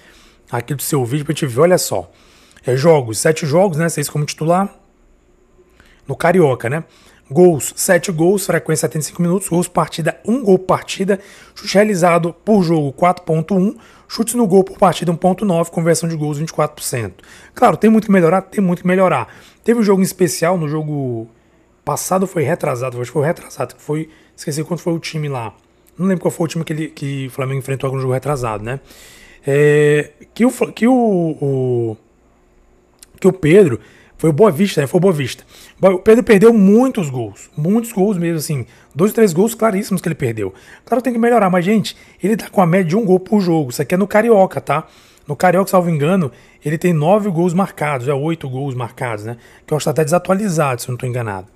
aqui 0.51 0.75
do 0.75 0.83
seu 0.83 1.05
vídeo 1.05 1.25
pra 1.25 1.33
gente 1.35 1.47
ver, 1.47 1.61
olha 1.61 1.79
só. 1.79 2.11
É 2.67 2.77
jogos, 2.77 3.19
sete 3.19 3.47
jogos, 3.47 3.79
né, 3.79 3.89
seis 3.89 4.09
como 4.09 4.25
titular. 4.25 4.69
No 6.07 6.17
Carioca, 6.17 6.69
né? 6.69 6.85
Gols, 7.31 7.73
sete 7.77 8.11
gols, 8.11 8.45
frequência 8.45 8.89
75 8.89 9.23
minutos, 9.23 9.49
gols 9.49 9.69
partida, 9.69 10.19
um 10.27 10.43
gol 10.43 10.59
partida, 10.59 11.21
chute 11.55 11.75
realizado 11.75 12.35
por 12.45 12.61
jogo 12.65 12.93
4.1, 12.93 13.77
chutes 14.09 14.35
no 14.35 14.49
gol 14.49 14.65
por 14.65 14.77
partida 14.77 15.13
1.9, 15.13 15.71
conversão 15.71 16.09
de 16.09 16.17
gols 16.17 16.41
24%. 16.41 17.13
Claro, 17.55 17.77
tem 17.77 17.89
muito 17.89 18.07
que 18.07 18.11
melhorar, 18.11 18.43
tem 18.43 18.63
muito 18.63 18.83
que 18.83 18.89
melhorar. 18.89 19.33
Teve 19.63 19.79
um 19.79 19.83
jogo 19.85 20.01
em 20.01 20.05
especial, 20.05 20.59
no 20.59 20.69
jogo 20.69 21.29
passado 21.85 22.27
foi 22.27 22.43
retrasado, 22.43 23.01
acho 23.01 23.11
que 23.11 23.13
foi 23.13 23.27
retrasado, 23.27 23.77
que 23.77 23.83
foi, 23.83 24.09
esqueci 24.37 24.65
quanto 24.65 24.83
foi 24.83 24.93
o 24.93 24.99
time 24.99 25.29
lá. 25.29 25.55
Não 25.97 26.07
lembro 26.09 26.23
qual 26.23 26.33
foi 26.33 26.47
o 26.47 26.49
time 26.49 26.65
que, 26.65 26.73
ele, 26.73 26.89
que 26.89 27.27
o 27.29 27.31
Flamengo 27.31 27.61
enfrentou 27.61 27.93
no 27.93 28.01
jogo 28.01 28.13
retrasado, 28.13 28.65
né? 28.65 28.81
É, 29.47 30.11
que 30.35 30.45
o, 30.45 30.51
que 30.73 30.89
o, 30.89 30.93
o, 30.93 31.97
que 33.21 33.29
o 33.29 33.33
Pedro 33.33 33.79
foi 34.17 34.31
o 34.31 34.33
Boa 34.33 34.51
Vista, 34.51 34.81
né? 34.81 34.87
Foi 34.87 34.99
o 34.99 35.01
Boa 35.01 35.13
Vista. 35.13 35.45
O 35.81 35.99
Pedro 35.99 36.23
perdeu 36.23 36.53
muitos 36.53 37.09
gols, 37.09 37.51
muitos 37.57 37.93
gols 37.93 38.19
mesmo, 38.19 38.39
assim, 38.39 38.67
dois, 38.95 39.13
três 39.13 39.33
gols 39.33 39.55
claríssimos 39.55 40.03
que 40.03 40.09
ele 40.09 40.15
perdeu. 40.15 40.53
Claro, 40.85 41.03
tem 41.03 41.13
que 41.13 41.19
melhorar, 41.19 41.49
mas 41.49 41.65
gente, 41.65 41.97
ele 42.23 42.37
tá 42.37 42.49
com 42.51 42.61
a 42.61 42.67
média 42.67 42.87
de 42.87 42.97
um 42.97 43.05
gol 43.05 43.21
por 43.21 43.41
jogo. 43.41 43.71
Isso 43.71 43.81
aqui 43.81 43.95
é 43.95 43.99
no 43.99 44.07
Carioca, 44.07 44.61
tá? 44.61 44.87
No 45.27 45.37
Carioca, 45.37 45.71
salvo 45.71 45.89
engano, 45.89 46.31
ele 46.65 46.77
tem 46.77 46.93
nove 46.93 47.31
gols 47.31 47.55
marcados, 47.55 48.09
é 48.09 48.13
oito 48.13 48.49
gols 48.49 48.75
marcados, 48.75 49.25
né? 49.25 49.37
Que 49.67 49.73
eu 49.73 49.77
acho 49.77 49.85
que 49.85 49.87
tá 49.87 49.91
até 49.93 50.05
desatualizado, 50.05 50.83
se 50.83 50.89
eu 50.89 50.93
não 50.93 50.99
tô 50.99 51.07
enganado. 51.07 51.47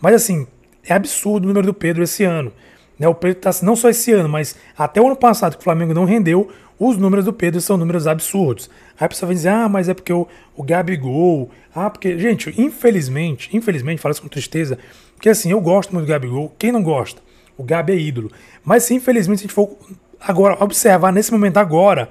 Mas 0.00 0.14
assim, 0.14 0.46
é 0.86 0.94
absurdo 0.94 1.44
o 1.44 1.48
número 1.48 1.66
do 1.66 1.74
Pedro 1.74 2.02
esse 2.02 2.24
ano. 2.24 2.52
Né, 2.98 3.08
o 3.08 3.14
Pedro 3.14 3.38
está 3.38 3.64
não 3.66 3.74
só 3.74 3.88
esse 3.88 4.12
ano, 4.12 4.28
mas 4.28 4.54
até 4.78 5.00
o 5.00 5.06
ano 5.06 5.16
passado 5.16 5.54
que 5.54 5.60
o 5.60 5.64
Flamengo 5.64 5.92
não 5.92 6.04
rendeu, 6.04 6.50
os 6.88 6.96
números 6.96 7.24
do 7.24 7.32
Pedro 7.32 7.60
são 7.60 7.76
números 7.76 8.06
absurdos. 8.06 8.68
Aí 8.98 9.06
a 9.06 9.08
pessoa 9.08 9.28
vai 9.28 9.36
dizer, 9.36 9.50
ah, 9.50 9.68
mas 9.68 9.88
é 9.88 9.94
porque 9.94 10.12
o, 10.12 10.26
o 10.56 10.62
Gabigol. 10.62 11.50
Ah, 11.74 11.88
porque. 11.88 12.18
Gente, 12.18 12.52
infelizmente, 12.60 13.54
infelizmente, 13.56 14.00
falo 14.00 14.12
isso 14.12 14.22
com 14.22 14.28
tristeza, 14.28 14.78
porque 15.14 15.28
assim, 15.28 15.50
eu 15.50 15.60
gosto 15.60 15.92
muito 15.92 16.06
do 16.06 16.08
Gabigol. 16.08 16.52
Quem 16.58 16.72
não 16.72 16.82
gosta? 16.82 17.20
O 17.56 17.62
Gabi 17.62 17.92
é 17.92 17.96
ídolo. 17.96 18.30
Mas 18.64 18.84
se 18.84 18.94
infelizmente 18.94 19.40
a 19.40 19.42
gente 19.42 19.52
for 19.52 19.76
agora 20.20 20.56
observar 20.62 21.12
nesse 21.12 21.30
momento 21.30 21.58
agora, 21.58 22.10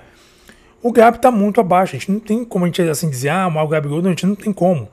o 0.82 0.92
Gabi 0.92 1.18
está 1.18 1.32
muito 1.32 1.60
abaixo. 1.60 1.96
A 1.96 2.00
gente 2.00 2.12
não 2.12 2.20
tem 2.20 2.46
como 2.46 2.66
a 2.66 2.68
gente 2.68 2.82
assim 2.84 3.10
dizer, 3.10 3.30
ah, 3.30 3.48
o 3.48 3.68
Gabigol, 3.68 4.02
não, 4.02 4.10
a 4.10 4.12
gente 4.12 4.26
não 4.26 4.36
tem 4.36 4.54
como. 4.54 4.88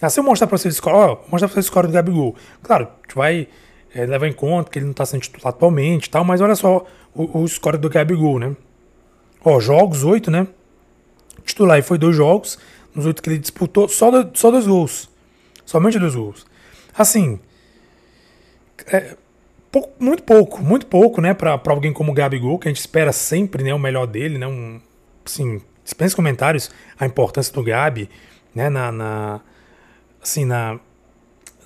Ah, 0.00 0.08
se 0.08 0.20
eu 0.20 0.24
mostrar 0.24 0.46
para 0.46 0.56
vocês 0.56 0.74
o 0.74 0.76
score, 0.76 0.96
ó, 0.96 1.18
mostrar 1.28 1.48
para 1.48 1.54
vocês 1.54 1.66
o 1.66 1.68
score 1.68 1.86
do 1.86 1.92
Gabigol. 1.92 2.36
Claro, 2.62 2.84
a 2.84 3.06
gente 3.06 3.16
vai 3.16 3.48
é, 3.94 4.06
leva 4.06 4.28
em 4.28 4.32
conta 4.32 4.70
que 4.70 4.78
ele 4.78 4.86
não 4.86 4.92
está 4.92 5.04
sendo 5.04 5.22
titular 5.22 5.52
atualmente 5.52 6.06
e 6.06 6.10
tal, 6.10 6.24
mas 6.24 6.40
olha 6.40 6.54
só 6.54 6.86
o, 7.14 7.40
o 7.40 7.48
score 7.48 7.76
do 7.76 7.88
Gabigol, 7.88 8.38
né? 8.38 8.54
Ó, 9.44 9.60
jogos, 9.60 10.04
oito, 10.04 10.30
né? 10.30 10.46
Titular 11.44 11.82
foi 11.82 11.98
dois 11.98 12.16
jogos, 12.16 12.58
nos 12.94 13.06
oito 13.06 13.22
que 13.22 13.30
ele 13.30 13.38
disputou, 13.38 13.88
só, 13.88 14.10
do, 14.10 14.36
só 14.36 14.50
dois 14.50 14.66
gols. 14.66 15.08
Somente 15.64 15.98
dois 15.98 16.14
gols. 16.14 16.46
Assim, 16.96 17.38
é, 18.86 19.16
pouco, 19.70 19.92
muito 20.02 20.22
pouco, 20.22 20.62
muito 20.62 20.86
pouco, 20.86 21.20
né, 21.20 21.34
para 21.34 21.60
alguém 21.66 21.92
como 21.92 22.12
o 22.12 22.14
Gabigol, 22.14 22.58
que 22.58 22.68
a 22.68 22.70
gente 22.70 22.80
espera 22.80 23.12
sempre, 23.12 23.62
né, 23.62 23.72
o 23.74 23.78
melhor 23.78 24.06
dele, 24.06 24.38
né, 24.38 24.46
um, 24.46 24.80
assim, 25.24 25.60
dispensa 25.84 26.16
comentários 26.16 26.70
a 26.98 27.06
importância 27.06 27.52
do 27.52 27.62
Gabi, 27.62 28.08
né, 28.54 28.68
na, 28.68 28.90
na 28.90 29.40
assim, 30.22 30.44
na, 30.44 30.78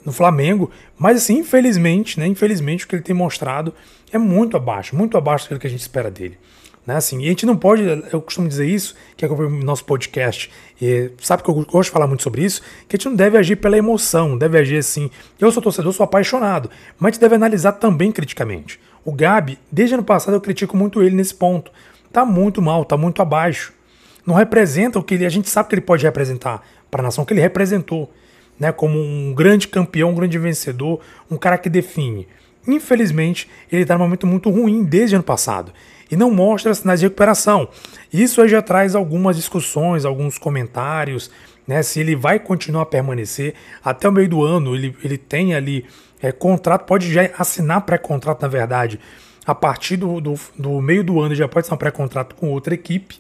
no 0.04 0.12
Flamengo, 0.12 0.70
mas 0.98 1.16
assim, 1.16 1.38
infelizmente, 1.38 2.18
né, 2.18 2.26
infelizmente 2.26 2.84
o 2.84 2.88
que 2.88 2.96
ele 2.96 3.02
tem 3.02 3.14
mostrado 3.14 3.74
é 4.12 4.18
muito 4.18 4.56
abaixo, 4.56 4.94
muito 4.94 5.16
abaixo 5.16 5.44
daquilo 5.44 5.60
que 5.60 5.66
a 5.66 5.70
gente 5.70 5.80
espera 5.80 6.10
dele. 6.10 6.38
Né, 6.84 6.96
assim, 6.96 7.20
e 7.20 7.26
a 7.26 7.28
gente 7.28 7.46
não 7.46 7.56
pode, 7.56 7.84
eu 8.12 8.20
costumo 8.20 8.48
dizer 8.48 8.66
isso, 8.66 8.96
que 9.16 9.24
acompanha 9.24 9.50
o 9.50 9.64
nosso 9.64 9.84
podcast, 9.84 10.50
e 10.80 11.12
sabe 11.20 11.44
que 11.44 11.48
eu 11.48 11.54
gosto 11.54 11.84
de 11.84 11.90
falar 11.92 12.08
muito 12.08 12.24
sobre 12.24 12.42
isso, 12.42 12.60
que 12.88 12.96
a 12.96 12.98
gente 12.98 13.06
não 13.06 13.14
deve 13.14 13.38
agir 13.38 13.54
pela 13.54 13.78
emoção, 13.78 14.36
deve 14.36 14.58
agir 14.58 14.78
assim. 14.78 15.08
Eu 15.38 15.52
sou 15.52 15.62
torcedor, 15.62 15.92
sou 15.92 16.02
apaixonado, 16.02 16.68
mas 16.98 17.10
a 17.10 17.12
gente 17.12 17.20
deve 17.20 17.36
analisar 17.36 17.72
também 17.72 18.10
criticamente. 18.10 18.80
O 19.04 19.12
Gabi, 19.12 19.60
desde 19.70 19.94
ano 19.94 20.02
passado 20.02 20.34
eu 20.34 20.40
critico 20.40 20.76
muito 20.76 21.00
ele 21.00 21.14
nesse 21.14 21.34
ponto. 21.34 21.70
Tá 22.12 22.24
muito 22.24 22.60
mal, 22.60 22.84
tá 22.84 22.96
muito 22.96 23.22
abaixo. 23.22 23.72
Não 24.26 24.34
representa 24.34 24.98
o 24.98 25.04
que 25.04 25.14
ele, 25.14 25.24
a 25.24 25.28
gente 25.28 25.48
sabe 25.48 25.68
que 25.68 25.76
ele 25.76 25.82
pode 25.82 26.04
representar 26.04 26.66
para 26.90 27.00
a 27.00 27.04
nação 27.04 27.24
que 27.24 27.32
ele 27.32 27.40
representou 27.40 28.12
né, 28.58 28.72
como 28.72 28.98
um 28.98 29.32
grande 29.32 29.68
campeão, 29.68 30.10
um 30.10 30.14
grande 30.14 30.36
vencedor, 30.36 31.00
um 31.30 31.36
cara 31.36 31.56
que 31.56 31.70
define. 31.70 32.26
Infelizmente, 32.66 33.48
ele 33.70 33.82
está 33.82 33.94
num 33.94 34.04
momento 34.04 34.26
muito 34.26 34.50
ruim 34.50 34.84
desde 34.84 35.14
ano 35.14 35.24
passado 35.24 35.72
e 36.12 36.16
não 36.16 36.30
mostra 36.30 36.74
sinais 36.74 37.00
de 37.00 37.06
recuperação. 37.06 37.66
Isso 38.12 38.42
aí 38.42 38.48
já 38.48 38.60
traz 38.60 38.94
algumas 38.94 39.34
discussões, 39.34 40.04
alguns 40.04 40.36
comentários, 40.36 41.30
né, 41.66 41.82
se 41.82 42.00
ele 42.00 42.14
vai 42.14 42.38
continuar 42.38 42.82
a 42.82 42.86
permanecer 42.86 43.54
até 43.82 44.06
o 44.06 44.12
meio 44.12 44.28
do 44.28 44.44
ano. 44.44 44.74
Ele, 44.74 44.94
ele 45.02 45.16
tem 45.16 45.54
ali 45.54 45.86
é, 46.20 46.30
contrato, 46.30 46.84
pode 46.84 47.10
já 47.10 47.30
assinar 47.38 47.80
pré-contrato, 47.80 48.42
na 48.42 48.48
verdade, 48.48 49.00
a 49.46 49.54
partir 49.54 49.96
do, 49.96 50.20
do, 50.20 50.34
do 50.56 50.82
meio 50.82 51.02
do 51.02 51.18
ano 51.18 51.34
já 51.34 51.48
pode 51.48 51.66
ser 51.66 51.72
um 51.72 51.78
pré-contrato 51.78 52.34
com 52.34 52.50
outra 52.50 52.74
equipe. 52.74 53.18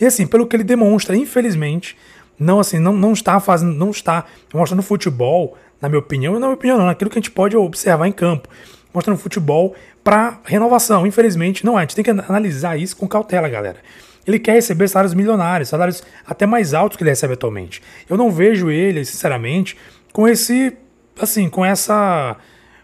E 0.00 0.04
assim, 0.04 0.26
pelo 0.26 0.44
que 0.44 0.56
ele 0.56 0.64
demonstra, 0.64 1.16
infelizmente, 1.16 1.96
não 2.36 2.58
assim, 2.58 2.80
não, 2.80 2.92
não 2.92 3.12
está 3.12 3.38
fazendo, 3.38 3.72
não 3.72 3.90
está 3.90 4.24
mostrando 4.52 4.82
futebol, 4.82 5.56
na 5.80 5.88
minha 5.88 6.00
opinião, 6.00 6.34
na 6.34 6.40
minha 6.40 6.54
opinião 6.54 6.76
não, 6.76 6.86
naquilo 6.86 7.08
que 7.08 7.18
a 7.18 7.22
gente 7.22 7.30
pode 7.30 7.56
observar 7.56 8.08
em 8.08 8.12
campo, 8.12 8.48
mostrando 8.92 9.18
futebol 9.18 9.74
para 10.02 10.38
renovação. 10.44 11.06
Infelizmente, 11.06 11.64
não 11.64 11.78
é. 11.78 11.82
A 11.82 11.84
gente 11.84 11.96
tem 11.96 12.04
que 12.04 12.10
analisar 12.10 12.78
isso 12.78 12.96
com 12.96 13.08
cautela, 13.08 13.48
galera. 13.48 13.78
Ele 14.26 14.38
quer 14.38 14.52
receber 14.52 14.88
salários 14.88 15.14
milionários, 15.14 15.68
salários 15.68 16.02
até 16.26 16.46
mais 16.46 16.74
altos 16.74 16.96
que 16.96 17.02
ele 17.02 17.10
recebe 17.10 17.34
atualmente. 17.34 17.82
Eu 18.08 18.16
não 18.16 18.30
vejo 18.30 18.70
ele, 18.70 19.04
sinceramente, 19.04 19.76
com 20.12 20.28
esse, 20.28 20.76
assim, 21.20 21.48
com 21.48 21.64
essa, 21.64 22.36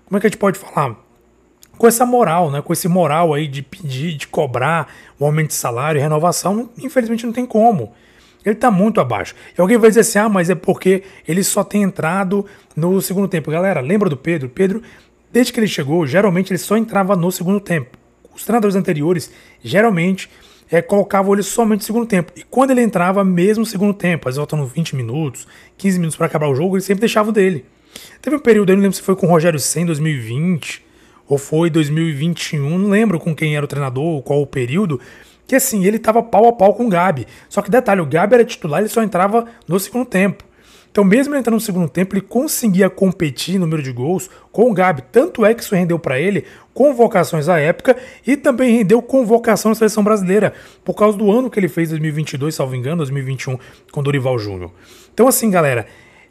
como 0.07 0.17
é 0.17 0.21
que 0.21 0.27
a 0.27 0.31
gente 0.31 0.39
pode 0.39 0.59
falar? 0.59 0.97
Com 1.77 1.87
essa 1.87 2.05
moral, 2.05 2.51
né? 2.51 2.61
Com 2.61 2.73
esse 2.73 2.89
moral 2.89 3.33
aí 3.33 3.47
de 3.47 3.63
pedir, 3.63 4.15
de 4.15 4.27
cobrar 4.27 4.93
um 5.21 5.27
aumento 5.27 5.49
de 5.49 5.55
salário 5.55 5.99
e 5.99 6.03
renovação, 6.03 6.71
infelizmente 6.77 7.25
não 7.25 7.33
tem 7.33 7.47
como. 7.47 7.93
Ele 8.45 8.55
está 8.55 8.71
muito 8.71 9.01
abaixo. 9.01 9.35
E 9.57 9.61
alguém 9.61 9.77
vai 9.77 9.91
dizer 9.91 10.01
assim: 10.01 10.19
ah, 10.19 10.29
mas 10.29 10.49
é 10.49 10.55
porque 10.55 11.03
ele 11.27 11.45
só 11.45 11.63
tem 11.63 11.83
entrado 11.83 12.47
no 12.75 13.01
segundo 13.01 13.29
tempo. 13.29 13.51
Galera, 13.51 13.81
lembra 13.81 14.09
do 14.09 14.17
Pedro? 14.17 14.49
Pedro 14.49 14.83
desde 15.33 15.53
que 15.53 15.61
ele 15.61 15.69
chegou, 15.69 16.07
geralmente 16.07 16.51
ele 16.51 16.59
só 16.59 16.77
entrava 16.77 17.15
no 17.17 17.31
segundo 17.31 17.61
tempo. 17.61 17.97
Os 18.35 18.45
treinadores 18.45 18.77
anteriores, 18.77 19.31
geralmente, 19.63 20.31
é, 20.71 20.81
colocavam 20.83 21.33
ele 21.33 21.43
somente 21.43 21.81
no 21.81 21.87
segundo 21.87 22.07
tempo. 22.07 22.33
E 22.37 22.43
quando 22.43 22.71
ele 22.71 22.83
entrava, 22.83 23.25
mesmo 23.25 23.63
no 23.63 23.67
segundo 23.67 23.95
tempo, 23.95 24.29
às 24.29 24.35
vezes 24.35 24.39
voltando 24.39 24.67
20 24.67 24.97
minutos, 24.97 25.47
15 25.77 25.99
minutos 25.99 26.17
para 26.17 26.27
acabar 26.27 26.49
o 26.49 26.55
jogo, 26.55 26.77
ele 26.77 26.83
sempre 26.83 27.01
deixava 27.01 27.33
dele. 27.33 27.65
Teve 28.21 28.37
um 28.37 28.41
período, 28.41 28.71
eu 28.71 28.77
não 28.77 28.83
lembro 28.83 28.97
se 28.97 29.03
foi 29.03 29.17
com 29.17 29.27
o 29.27 29.31
Rogério 29.31 29.59
Senna 29.59 29.85
em 29.85 29.87
2020 29.87 30.87
ou 31.27 31.37
foi 31.37 31.69
2021, 31.69 32.79
não 32.79 32.89
lembro 32.89 33.21
com 33.21 33.35
quem 33.35 33.55
era 33.55 33.65
o 33.65 33.69
treinador, 33.69 34.23
qual 34.23 34.41
o 34.41 34.47
período, 34.47 34.99
que 35.47 35.55
assim, 35.55 35.85
ele 35.85 35.99
estava 35.99 36.23
pau 36.23 36.47
a 36.49 36.53
pau 36.53 36.75
com 36.75 36.87
o 36.87 36.89
Gabi. 36.89 37.27
Só 37.49 37.61
que 37.61 37.71
detalhe, 37.71 38.01
o 38.01 38.07
Gabi 38.07 38.35
era 38.35 38.45
titular, 38.45 38.81
ele 38.81 38.89
só 38.89 39.03
entrava 39.03 39.47
no 39.67 39.79
segundo 39.79 40.07
tempo. 40.07 40.45
Então, 40.91 41.05
mesmo 41.05 41.35
ele 41.35 41.41
entrando 41.41 41.55
no 41.55 41.61
segundo 41.61 41.89
tempo, 41.89 42.15
ele 42.15 42.23
conseguia 42.23 42.91
competir 42.91 43.55
no 43.55 43.67
número 43.67 43.83
de 43.83 43.93
gols 43.93 44.29
com 44.51 44.71
o 44.71 44.75
Gabi. 44.75 45.03
Tanto 45.13 45.45
é 45.45 45.55
que 45.55 45.63
isso 45.63 45.75
rendeu 45.75 45.99
para 45.99 46.19
ele 46.19 46.45
convocações 46.75 47.49
à 47.49 47.59
época 47.59 47.97
e 48.27 48.37
também 48.37 48.77
rendeu 48.77 49.03
convocação 49.03 49.71
na 49.71 49.75
seleção 49.75 50.03
brasileira, 50.03 50.53
por 50.85 50.95
causa 50.95 51.19
do 51.19 51.31
ano 51.31 51.51
que 51.51 51.59
ele 51.59 51.69
fez, 51.69 51.91
2022, 51.91 52.55
salvo 52.55 52.75
engano, 52.75 52.99
2021, 52.99 53.59
com 53.91 54.03
Dorival 54.03 54.39
Júnior. 54.39 54.71
Então, 55.13 55.27
assim, 55.27 55.51
galera, 55.51 55.87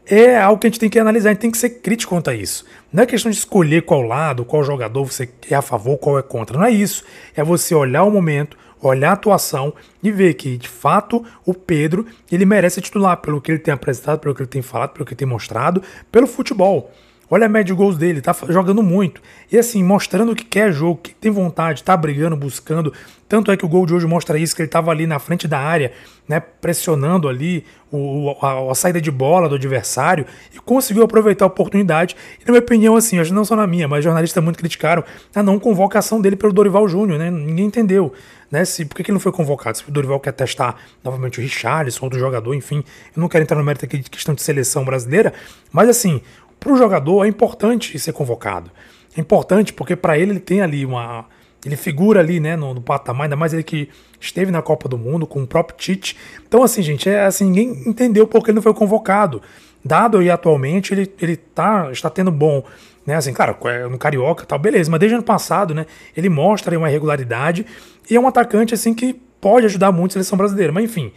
é 0.10 0.38
algo 0.38 0.60
que 0.60 0.68
a 0.68 0.70
gente 0.70 0.80
tem 0.80 0.90
que 0.90 0.98
analisar, 0.98 1.30
a 1.30 1.34
gente 1.34 1.42
tem 1.42 1.52
que 1.52 1.58
ser 1.58 1.70
crítico 1.70 2.16
quanto 2.16 2.30
a 2.30 2.36
isso. 2.36 2.66
Não 2.92 3.04
é 3.04 3.06
questão 3.06 3.30
de 3.30 3.38
escolher 3.38 3.84
qual 3.84 4.02
lado, 4.02 4.46
qual 4.46 4.64
jogador 4.64 5.04
você 5.04 5.30
é 5.50 5.56
a 5.56 5.62
favor, 5.62 5.98
qual 5.98 6.18
é 6.18 6.22
contra. 6.22 6.58
Não 6.58 6.66
é 6.66 6.72
isso. 6.72 7.04
É 7.36 7.44
você 7.44 7.76
olhar 7.76 8.04
o 8.04 8.12
momento, 8.12 8.58
olhar 8.82 9.10
a 9.10 9.14
atuação 9.14 9.74
e 10.02 10.12
ver 10.12 10.34
que, 10.36 10.58
de 10.58 10.70
fato, 10.70 11.24
o 11.46 11.54
Pedro 11.54 12.06
ele 12.32 12.46
merece 12.46 12.80
titular 12.80 13.18
pelo 13.18 13.42
que 13.42 13.52
ele 13.52 13.60
tem 13.60 13.74
apresentado, 13.74 14.20
pelo 14.20 14.34
que 14.34 14.42
ele 14.42 14.50
tem 14.50 14.62
falado, 14.62 14.92
pelo 14.92 15.06
que 15.06 15.14
ele 15.14 15.20
tem 15.20 15.28
mostrado, 15.28 15.84
pelo 16.12 16.28
futebol. 16.28 16.92
Olha 17.30 17.46
a 17.46 17.50
média 17.50 17.66
de 17.66 17.74
gols 17.74 17.98
dele, 17.98 18.22
tá 18.22 18.34
jogando 18.48 18.82
muito. 18.82 19.22
E 19.52 19.58
assim, 19.58 19.84
mostrando 19.84 20.34
que 20.34 20.46
quer 20.46 20.72
jogo, 20.72 21.02
que 21.04 21.14
tem 21.14 21.30
vontade, 21.30 21.84
tá 21.84 21.96
brigando, 21.96 22.38
buscando. 22.38 22.94
Tanto 23.28 23.52
é 23.52 23.58
que 23.58 23.66
o 23.66 23.68
gol 23.68 23.86
de 23.86 23.94
hoje 23.94 24.08
mostra 24.08 24.38
isso, 24.38 24.56
que 24.56 24.62
ele 24.62 24.70
tava 24.70 24.92
ali 24.92 25.06
na 25.06 25.20
frente 25.20 25.46
da 25.46 25.60
área, 25.60 25.92
né, 26.26 26.40
pressionando 26.40 27.28
ali 27.28 27.66
o, 27.92 28.34
a, 28.42 28.72
a, 28.72 28.76
saída 28.76 29.02
de 29.02 29.12
bola 29.12 29.50
do 29.50 29.56
adversário 29.56 30.26
e 30.54 30.60
conseguiu 30.60 31.04
aproveitar 31.04 31.44
a 31.44 31.48
oportunidade. 31.48 32.16
E 32.40 32.46
na 32.46 32.52
minha 32.52 32.62
opinião, 32.62 32.96
assim, 32.96 33.20
acho 33.20 33.34
não 33.34 33.44
só 33.44 33.58
na 33.58 33.68
minha, 33.68 33.88
mas 33.90 34.04
jornalistas 34.04 34.42
muito 34.42 34.58
criticaram 34.58 35.04
a 35.36 35.44
não 35.44 35.60
convocação 35.60 36.22
dele 36.22 36.38
pelo 36.38 36.54
Dorival 36.54 36.88
Júnior, 36.88 37.20
né? 37.20 37.30
Ninguém 37.30 37.66
entendeu, 37.66 38.14
né? 38.50 38.64
Se, 38.64 38.86
por 38.86 38.96
que, 38.96 39.04
que 39.04 39.12
ele 39.12 39.16
não 39.16 39.20
foi 39.22 39.34
convocado? 39.34 39.78
Se 39.78 39.90
o 39.90 39.92
Dorival 39.92 40.22
quer 40.22 40.32
testar 40.32 40.78
novamente 41.04 41.40
o 41.40 41.42
Richarlison, 41.42 42.06
outro 42.06 42.20
jogador, 42.20 42.54
enfim. 42.54 42.84
Eu 43.14 43.20
não 43.20 43.28
quero 43.28 43.44
entrar 43.44 43.58
no 43.58 43.64
mérito 43.64 43.84
aqui 43.84 43.98
de 43.98 44.10
questão 44.10 44.34
de 44.34 44.42
seleção 44.42 44.86
brasileira, 44.86 45.34
mas 45.74 45.90
assim, 45.90 46.22
para 46.68 46.74
o 46.74 46.78
jogador 46.78 47.24
é 47.24 47.30
importante 47.30 47.98
ser 47.98 48.12
convocado. 48.12 48.70
É 49.16 49.22
importante 49.22 49.72
porque 49.72 49.96
para 49.96 50.18
ele 50.18 50.32
ele 50.32 50.40
tem 50.40 50.62
ali 50.62 50.86
uma. 50.86 51.26
Ele 51.66 51.76
figura 51.76 52.20
ali, 52.20 52.40
né, 52.40 52.56
no, 52.56 52.74
no, 52.74 52.82
patamar, 52.82 53.24
ainda 53.24 53.36
mais 53.36 53.52
ele 53.52 53.64
que 53.64 53.90
esteve 54.20 54.52
na 54.52 54.62
Copa 54.62 54.88
do 54.88 54.98
Mundo 54.98 55.26
com 55.26 55.42
o 55.42 55.48
próprio 55.48 55.78
Tite. 55.78 56.16
Então, 56.48 56.62
assim, 56.62 56.82
gente, 56.82 57.10
é 57.10 57.26
assim, 57.26 57.46
ninguém 57.46 57.84
entendeu 57.88 58.28
porque 58.28 58.52
ele 58.52 58.56
não 58.56 58.62
foi 58.62 58.74
convocado. 58.74 59.42
Dado 59.84 60.20
aí 60.20 60.30
atualmente, 60.30 60.94
ele, 60.94 61.12
ele 61.20 61.36
tá, 61.36 61.90
está 61.92 62.10
tendo 62.10 62.32
bom, 62.32 62.64
né, 63.06 63.16
assim, 63.16 63.34
claro, 63.34 63.58
é 63.66 63.88
no 63.88 63.98
Carioca 63.98 64.46
tal, 64.46 64.60
beleza, 64.60 64.90
mas 64.92 65.00
desde 65.00 65.16
ano 65.16 65.24
passado, 65.24 65.74
né, 65.74 65.86
ele 66.16 66.30
mostra 66.30 66.78
uma 66.78 66.88
regularidade 66.88 67.66
e 68.10 68.16
é 68.16 68.20
um 68.20 68.28
atacante, 68.28 68.74
assim, 68.74 68.94
que 68.94 69.14
pode 69.42 69.66
ajudar 69.66 69.92
muito 69.92 70.12
a 70.12 70.14
seleção 70.14 70.38
brasileira. 70.38 70.72
Mas, 70.72 70.86
enfim, 70.86 71.12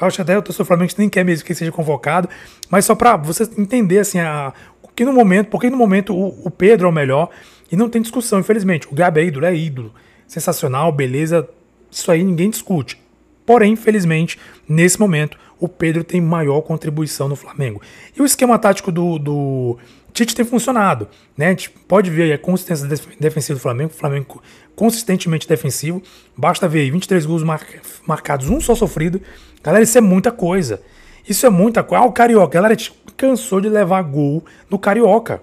eu 0.00 0.06
acho 0.06 0.22
até 0.22 0.36
o 0.36 0.40
torcedor 0.40 0.66
Flamengo 0.66 0.92
nem 0.96 1.10
quer 1.10 1.24
mesmo 1.24 1.44
que 1.44 1.52
ele 1.52 1.58
seja 1.58 1.70
convocado, 1.70 2.28
mas 2.70 2.86
só 2.86 2.94
para 2.94 3.16
você 3.16 3.42
entender, 3.58 3.98
assim, 3.98 4.18
a, 4.18 4.52
que 5.00 5.04
no 5.06 5.14
momento, 5.14 5.46
porque 5.46 5.70
no 5.70 5.78
momento 5.78 6.14
o, 6.14 6.28
o, 6.44 6.50
Pedro 6.50 6.86
é 6.86 6.90
o 6.90 6.92
melhor 6.92 7.30
e 7.72 7.74
não 7.74 7.88
tem 7.88 8.02
discussão, 8.02 8.38
infelizmente. 8.38 8.86
O 8.86 8.94
Gabi 8.94 9.20
é 9.20 9.24
ídolo, 9.24 9.46
é 9.46 9.56
ídolo. 9.56 9.94
Sensacional, 10.26 10.92
beleza, 10.92 11.48
isso 11.90 12.12
aí 12.12 12.22
ninguém 12.22 12.50
discute. 12.50 13.00
Porém, 13.46 13.72
infelizmente, 13.72 14.38
nesse 14.68 15.00
momento, 15.00 15.38
o 15.58 15.66
Pedro 15.66 16.04
tem 16.04 16.20
maior 16.20 16.60
contribuição 16.60 17.30
no 17.30 17.34
Flamengo. 17.34 17.80
E 18.14 18.20
o 18.20 18.26
esquema 18.26 18.58
tático 18.58 18.92
do, 18.92 19.18
do 19.18 19.78
Tite 20.12 20.34
tem 20.34 20.44
funcionado. 20.44 21.08
Né? 21.34 21.46
A 21.46 21.50
gente 21.50 21.70
pode 21.70 22.10
ver 22.10 22.24
aí 22.24 22.32
a 22.34 22.38
consistência 22.38 22.86
defensiva 23.18 23.58
do 23.58 23.62
Flamengo, 23.62 23.92
o 23.94 23.96
Flamengo 23.96 24.42
consistentemente 24.76 25.48
defensivo. 25.48 26.02
Basta 26.36 26.68
ver 26.68 26.80
aí 26.80 26.90
23 26.90 27.24
gols 27.24 27.42
mar 27.42 27.66
marcados, 28.06 28.50
um 28.50 28.60
só 28.60 28.74
sofrido. 28.74 29.18
Galera, 29.64 29.82
isso 29.82 29.96
é 29.96 30.02
muita 30.02 30.30
coisa. 30.30 30.82
Isso 31.28 31.46
é 31.46 31.50
muita 31.50 31.82
coisa. 31.82 32.04
Ah, 32.04 32.06
o 32.06 32.12
Carioca, 32.12 32.54
galera, 32.54 32.76
cansou 33.20 33.60
de 33.60 33.68
levar 33.68 34.00
gol 34.00 34.42
no 34.70 34.78
Carioca. 34.78 35.42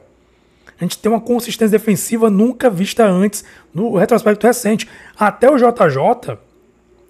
A 0.79 0.83
gente 0.83 0.97
tem 0.97 1.11
uma 1.11 1.21
consistência 1.21 1.77
defensiva 1.77 2.27
nunca 2.27 2.71
vista 2.71 3.05
antes 3.05 3.43
no 3.71 3.95
retrospecto 3.95 4.47
recente. 4.47 4.87
Até 5.17 5.47
o 5.47 5.57
JJ, 5.57 6.39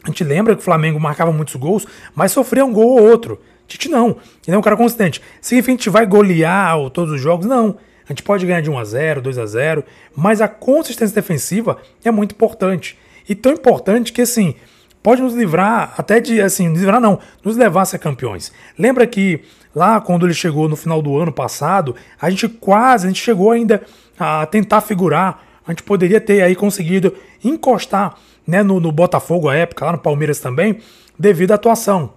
a 0.03 0.07
gente 0.07 0.25
lembra 0.25 0.55
que 0.55 0.61
o 0.61 0.63
Flamengo 0.63 0.99
marcava 0.99 1.31
muitos 1.31 1.55
gols, 1.55 1.87
mas 2.13 2.33
sofria 2.33 2.65
um 2.65 2.73
gol 2.73 2.99
ou 2.99 3.01
outro. 3.01 3.41
Tite 3.65 3.87
não, 3.87 4.17
ele 4.45 4.55
é 4.55 4.57
um 4.57 4.61
cara 4.61 4.75
consistente. 4.75 5.21
Significa 5.39 5.67
que 5.67 5.71
a 5.71 5.77
gente 5.77 5.89
vai 5.89 6.05
golear 6.05 6.77
todos 6.89 7.13
os 7.13 7.21
jogos? 7.21 7.45
Não. 7.45 7.77
A 8.03 8.11
gente 8.11 8.23
pode 8.23 8.45
ganhar 8.45 8.61
de 8.61 8.69
1 8.69 8.77
a 8.77 8.83
0 8.83 9.21
2 9.21 9.37
a 9.37 9.45
0 9.45 9.85
mas 10.13 10.41
a 10.41 10.49
consistência 10.49 11.15
defensiva 11.15 11.77
é 12.03 12.11
muito 12.11 12.33
importante. 12.33 12.97
E 13.27 13.33
tão 13.33 13.53
importante 13.53 14.11
que, 14.11 14.21
assim, 14.21 14.55
pode 15.01 15.21
nos 15.21 15.33
livrar 15.33 15.93
até 15.97 16.19
de, 16.19 16.41
assim, 16.41 16.67
nos 16.69 16.79
livrar 16.79 16.99
não, 16.99 17.19
nos 17.43 17.55
levar 17.55 17.81
a 17.81 17.85
ser 17.85 17.99
campeões. 17.99 18.51
Lembra 18.77 19.05
que 19.07 19.41
lá 19.75 20.01
quando 20.01 20.25
ele 20.25 20.33
chegou 20.33 20.67
no 20.67 20.75
final 20.75 21.01
do 21.01 21.17
ano 21.17 21.31
passado, 21.31 21.95
a 22.19 22.29
gente 22.29 22.47
quase, 22.47 23.05
a 23.05 23.09
gente 23.09 23.21
chegou 23.21 23.51
ainda 23.51 23.81
a 24.19 24.45
tentar 24.45 24.81
figurar, 24.81 25.43
a 25.65 25.71
gente 25.71 25.83
poderia 25.83 26.19
ter 26.19 26.41
aí 26.41 26.55
conseguido 26.55 27.13
encostar 27.43 28.15
né, 28.45 28.63
no, 28.63 28.79
no 28.79 28.91
Botafogo 28.91 29.49
à 29.49 29.55
época, 29.55 29.85
lá 29.85 29.91
no 29.91 29.97
Palmeiras 29.97 30.39
também, 30.39 30.79
devido 31.19 31.51
à 31.51 31.55
atuação. 31.55 32.13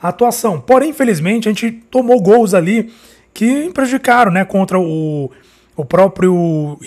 A 0.00 0.08
atuação. 0.08 0.60
Porém, 0.60 0.90
infelizmente, 0.90 1.48
a 1.48 1.52
gente 1.52 1.72
tomou 1.90 2.20
gols 2.20 2.54
ali 2.54 2.92
que 3.34 3.70
prejudicaram, 3.70 4.30
né, 4.30 4.44
contra 4.44 4.78
o, 4.78 5.30
o 5.76 5.84
próprio 5.84 6.78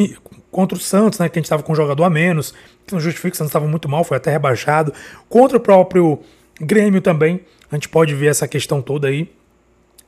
contra 0.52 0.78
o 0.78 0.82
Santos, 0.82 1.20
né, 1.20 1.30
que 1.30 1.38
a 1.38 1.40
gente 1.40 1.46
estava 1.46 1.64
com 1.64 1.72
um 1.72 1.76
jogador 1.76 2.04
a 2.04 2.10
menos, 2.10 2.54
que 2.86 2.94
não 2.94 3.00
justifica, 3.00 3.34
o 3.34 3.38
Santos 3.38 3.50
estava 3.50 3.68
muito 3.68 3.88
mal, 3.88 4.04
foi 4.04 4.18
até 4.18 4.32
rebaixado. 4.32 4.94
Contra 5.28 5.58
o 5.58 5.60
próprio 5.60 6.20
Grêmio 6.60 7.02
também, 7.02 7.42
a 7.72 7.76
gente 7.76 7.90
pode 7.90 8.14
ver 8.16 8.28
essa 8.28 8.48
questão 8.48 8.82
toda 8.82 9.08
aí, 9.08 9.32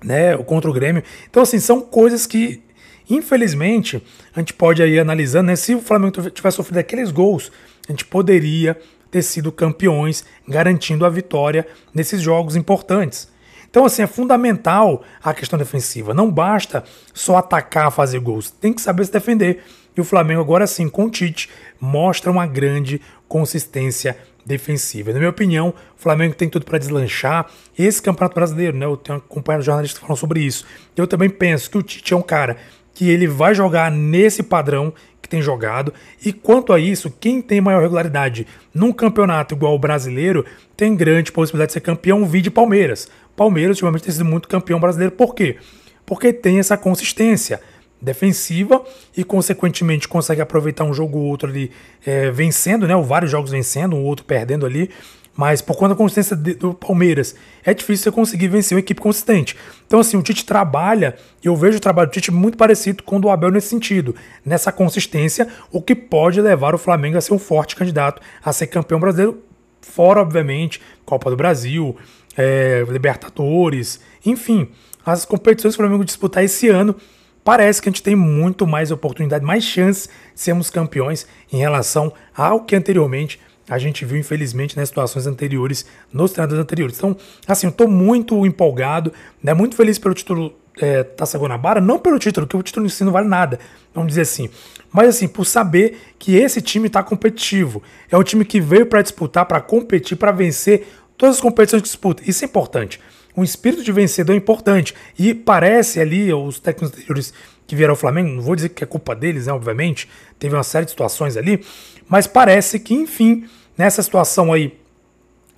né, 0.03 0.35
contra 0.37 0.69
o 0.69 0.73
Grêmio. 0.73 1.03
Então, 1.29 1.43
assim, 1.43 1.59
são 1.59 1.81
coisas 1.81 2.25
que, 2.25 2.61
infelizmente, 3.09 4.03
a 4.35 4.39
gente 4.39 4.53
pode 4.53 4.81
aí 4.81 4.99
analisando, 4.99 5.47
né, 5.47 5.55
se 5.55 5.75
o 5.75 5.81
Flamengo 5.81 6.29
tivesse 6.29 6.57
sofrido 6.57 6.79
aqueles 6.79 7.11
gols, 7.11 7.51
a 7.87 7.91
gente 7.91 8.05
poderia 8.05 8.77
ter 9.11 9.21
sido 9.21 9.51
campeões, 9.51 10.23
garantindo 10.47 11.05
a 11.05 11.09
vitória 11.09 11.67
nesses 11.93 12.21
jogos 12.21 12.55
importantes. 12.55 13.29
Então, 13.69 13.85
assim, 13.85 14.01
é 14.01 14.07
fundamental 14.07 15.01
a 15.23 15.33
questão 15.33 15.57
defensiva. 15.57 16.13
Não 16.13 16.29
basta 16.29 16.83
só 17.13 17.37
atacar, 17.37 17.89
fazer 17.89 18.19
gols. 18.19 18.51
Tem 18.51 18.73
que 18.73 18.81
saber 18.81 19.05
se 19.05 19.11
defender. 19.11 19.63
E 19.95 20.01
o 20.01 20.03
Flamengo, 20.03 20.41
agora 20.41 20.65
sim, 20.65 20.87
com 20.87 21.05
o 21.05 21.09
Tite, 21.09 21.49
mostra 21.79 22.31
uma 22.31 22.45
grande 22.45 23.01
consistência 23.27 24.17
defensiva. 24.45 25.11
Na 25.11 25.19
minha 25.19 25.29
opinião, 25.29 25.69
o 25.69 26.01
Flamengo 26.01 26.33
tem 26.33 26.49
tudo 26.49 26.65
para 26.65 26.77
deslanchar. 26.77 27.47
Esse 27.77 28.01
Campeonato 28.01 28.35
Brasileiro, 28.35 28.77
né? 28.77 28.85
Eu 28.85 28.97
tenho 28.97 29.17
acompanhado 29.17 29.63
jornalistas 29.63 30.01
falam 30.01 30.15
sobre 30.15 30.41
isso. 30.41 30.65
Eu 30.95 31.07
também 31.07 31.29
penso 31.29 31.69
que 31.69 31.77
o 31.77 31.83
Tite 31.83 32.13
é 32.13 32.17
um 32.17 32.21
cara 32.21 32.57
que 32.93 33.09
ele 33.09 33.27
vai 33.27 33.53
jogar 33.55 33.91
nesse 33.91 34.43
padrão 34.43 34.93
que 35.21 35.29
tem 35.29 35.41
jogado. 35.41 35.93
E 36.23 36.33
quanto 36.33 36.73
a 36.73 36.79
isso, 36.79 37.13
quem 37.19 37.41
tem 37.41 37.61
maior 37.61 37.81
regularidade 37.81 38.47
num 38.73 38.91
campeonato 38.91 39.53
igual 39.53 39.75
o 39.75 39.79
brasileiro 39.79 40.45
tem 40.75 40.95
grande 40.95 41.31
possibilidade 41.31 41.69
de 41.69 41.73
ser 41.73 41.81
campeão. 41.81 42.25
Vide 42.25 42.49
Palmeiras. 42.49 43.09
Palmeiras 43.35 43.77
ultimamente 43.77 44.03
tem 44.03 44.11
sido 44.11 44.25
muito 44.25 44.47
campeão 44.47 44.79
brasileiro. 44.79 45.15
Por 45.15 45.33
quê? 45.33 45.57
Porque 46.05 46.33
tem 46.33 46.59
essa 46.59 46.75
consistência 46.75 47.61
defensiva 48.01 48.83
e, 49.15 49.23
consequentemente, 49.23 50.07
consegue 50.07 50.41
aproveitar 50.41 50.83
um 50.83 50.93
jogo 50.93 51.19
ou 51.19 51.25
outro 51.25 51.49
ali 51.49 51.71
é, 52.05 52.31
vencendo, 52.31 52.87
né? 52.87 52.95
Ou 52.95 53.03
vários 53.03 53.29
jogos 53.29 53.51
vencendo, 53.51 53.95
um 53.95 54.03
outro 54.03 54.25
perdendo 54.25 54.65
ali. 54.65 54.89
Mas 55.35 55.61
por 55.61 55.77
conta 55.77 55.89
da 55.89 55.95
consistência 55.95 56.35
do 56.35 56.73
Palmeiras, 56.73 57.35
é 57.63 57.73
difícil 57.73 58.03
você 58.03 58.11
conseguir 58.11 58.49
vencer 58.49 58.75
uma 58.75 58.81
equipe 58.81 58.99
consistente. 58.99 59.55
Então, 59.87 59.99
assim, 59.99 60.17
o 60.17 60.21
Tite 60.21 60.45
trabalha, 60.45 61.15
eu 61.41 61.55
vejo 61.55 61.77
o 61.77 61.81
trabalho 61.81 62.09
do 62.09 62.11
Tite 62.11 62.31
muito 62.31 62.57
parecido 62.57 63.01
com 63.03 63.15
o 63.15 63.19
do 63.19 63.29
Abel 63.29 63.49
nesse 63.49 63.69
sentido, 63.69 64.13
nessa 64.45 64.73
consistência, 64.73 65.47
o 65.71 65.81
que 65.81 65.95
pode 65.95 66.41
levar 66.41 66.75
o 66.75 66.77
Flamengo 66.77 67.17
a 67.17 67.21
ser 67.21 67.33
um 67.33 67.39
forte 67.39 67.77
candidato 67.77 68.21
a 68.43 68.51
ser 68.51 68.67
campeão 68.67 68.99
brasileiro, 68.99 69.41
fora, 69.81 70.21
obviamente, 70.21 70.81
Copa 71.05 71.29
do 71.29 71.37
Brasil, 71.37 71.95
é, 72.37 72.85
Libertadores, 72.89 74.01
enfim, 74.25 74.69
as 75.05 75.25
competições 75.25 75.75
que 75.75 75.81
o 75.81 75.83
Flamengo 75.83 76.05
disputar 76.05 76.43
esse 76.43 76.67
ano, 76.67 76.95
parece 77.43 77.81
que 77.81 77.89
a 77.89 77.91
gente 77.91 78.03
tem 78.03 78.15
muito 78.15 78.67
mais 78.67 78.91
oportunidade, 78.91 79.43
mais 79.43 79.63
chance 79.63 80.07
de 80.07 80.41
sermos 80.41 80.69
campeões 80.69 81.27
em 81.51 81.57
relação 81.57 82.13
ao 82.35 82.61
que 82.61 82.75
anteriormente 82.75 83.39
a 83.69 83.77
gente 83.77 84.03
viu, 84.03 84.17
infelizmente, 84.17 84.75
nas 84.75 84.89
situações 84.89 85.27
anteriores, 85.27 85.85
nos 86.11 86.31
treinadores 86.31 86.61
anteriores. 86.61 86.97
Então, 86.97 87.15
assim, 87.47 87.67
eu 87.67 87.71
estou 87.71 87.87
muito 87.87 88.45
empolgado, 88.45 89.13
né, 89.41 89.53
muito 89.53 89.75
feliz 89.75 89.97
pelo 89.97 90.13
título 90.13 90.53
é, 90.79 91.03
Taça 91.03 91.37
Guanabara, 91.37 91.79
não 91.79 91.99
pelo 91.99 92.19
título, 92.19 92.47
que 92.47 92.57
o 92.57 92.63
título 92.63 92.85
em 92.85 92.89
si 92.89 93.03
não 93.03 93.11
vale 93.11 93.27
nada, 93.27 93.59
vamos 93.93 94.09
dizer 94.09 94.21
assim, 94.21 94.49
mas 94.91 95.09
assim, 95.09 95.27
por 95.27 95.45
saber 95.45 96.13
que 96.19 96.35
esse 96.35 96.61
time 96.61 96.87
está 96.87 97.01
competitivo. 97.01 97.81
É 98.09 98.17
um 98.17 98.23
time 98.23 98.43
que 98.43 98.59
veio 98.59 98.85
para 98.85 99.01
disputar, 99.01 99.45
para 99.45 99.61
competir, 99.61 100.17
para 100.17 100.31
vencer 100.31 100.87
todas 101.17 101.35
as 101.35 101.41
competições 101.41 101.81
que 101.81 101.87
disputa. 101.87 102.23
Isso 102.25 102.43
é 102.43 102.47
importante. 102.47 102.99
Um 103.35 103.43
espírito 103.43 103.83
de 103.83 103.91
vencedor 103.91 104.35
importante. 104.35 104.93
E 105.17 105.33
parece 105.33 105.99
ali, 105.99 106.33
os 106.33 106.59
técnicos 106.59 106.97
anteriores 106.97 107.33
que 107.65 107.75
vieram 107.75 107.93
ao 107.93 107.97
Flamengo, 107.97 108.29
não 108.29 108.41
vou 108.41 108.55
dizer 108.55 108.69
que 108.69 108.83
é 108.83 108.87
culpa 108.87 109.15
deles, 109.15 109.47
né, 109.47 109.53
obviamente, 109.53 110.09
teve 110.37 110.55
uma 110.55 110.63
série 110.63 110.85
de 110.85 110.91
situações 110.91 111.37
ali, 111.37 111.63
mas 112.09 112.27
parece 112.27 112.79
que, 112.79 112.93
enfim, 112.93 113.45
nessa 113.77 114.03
situação 114.03 114.51
aí 114.51 114.77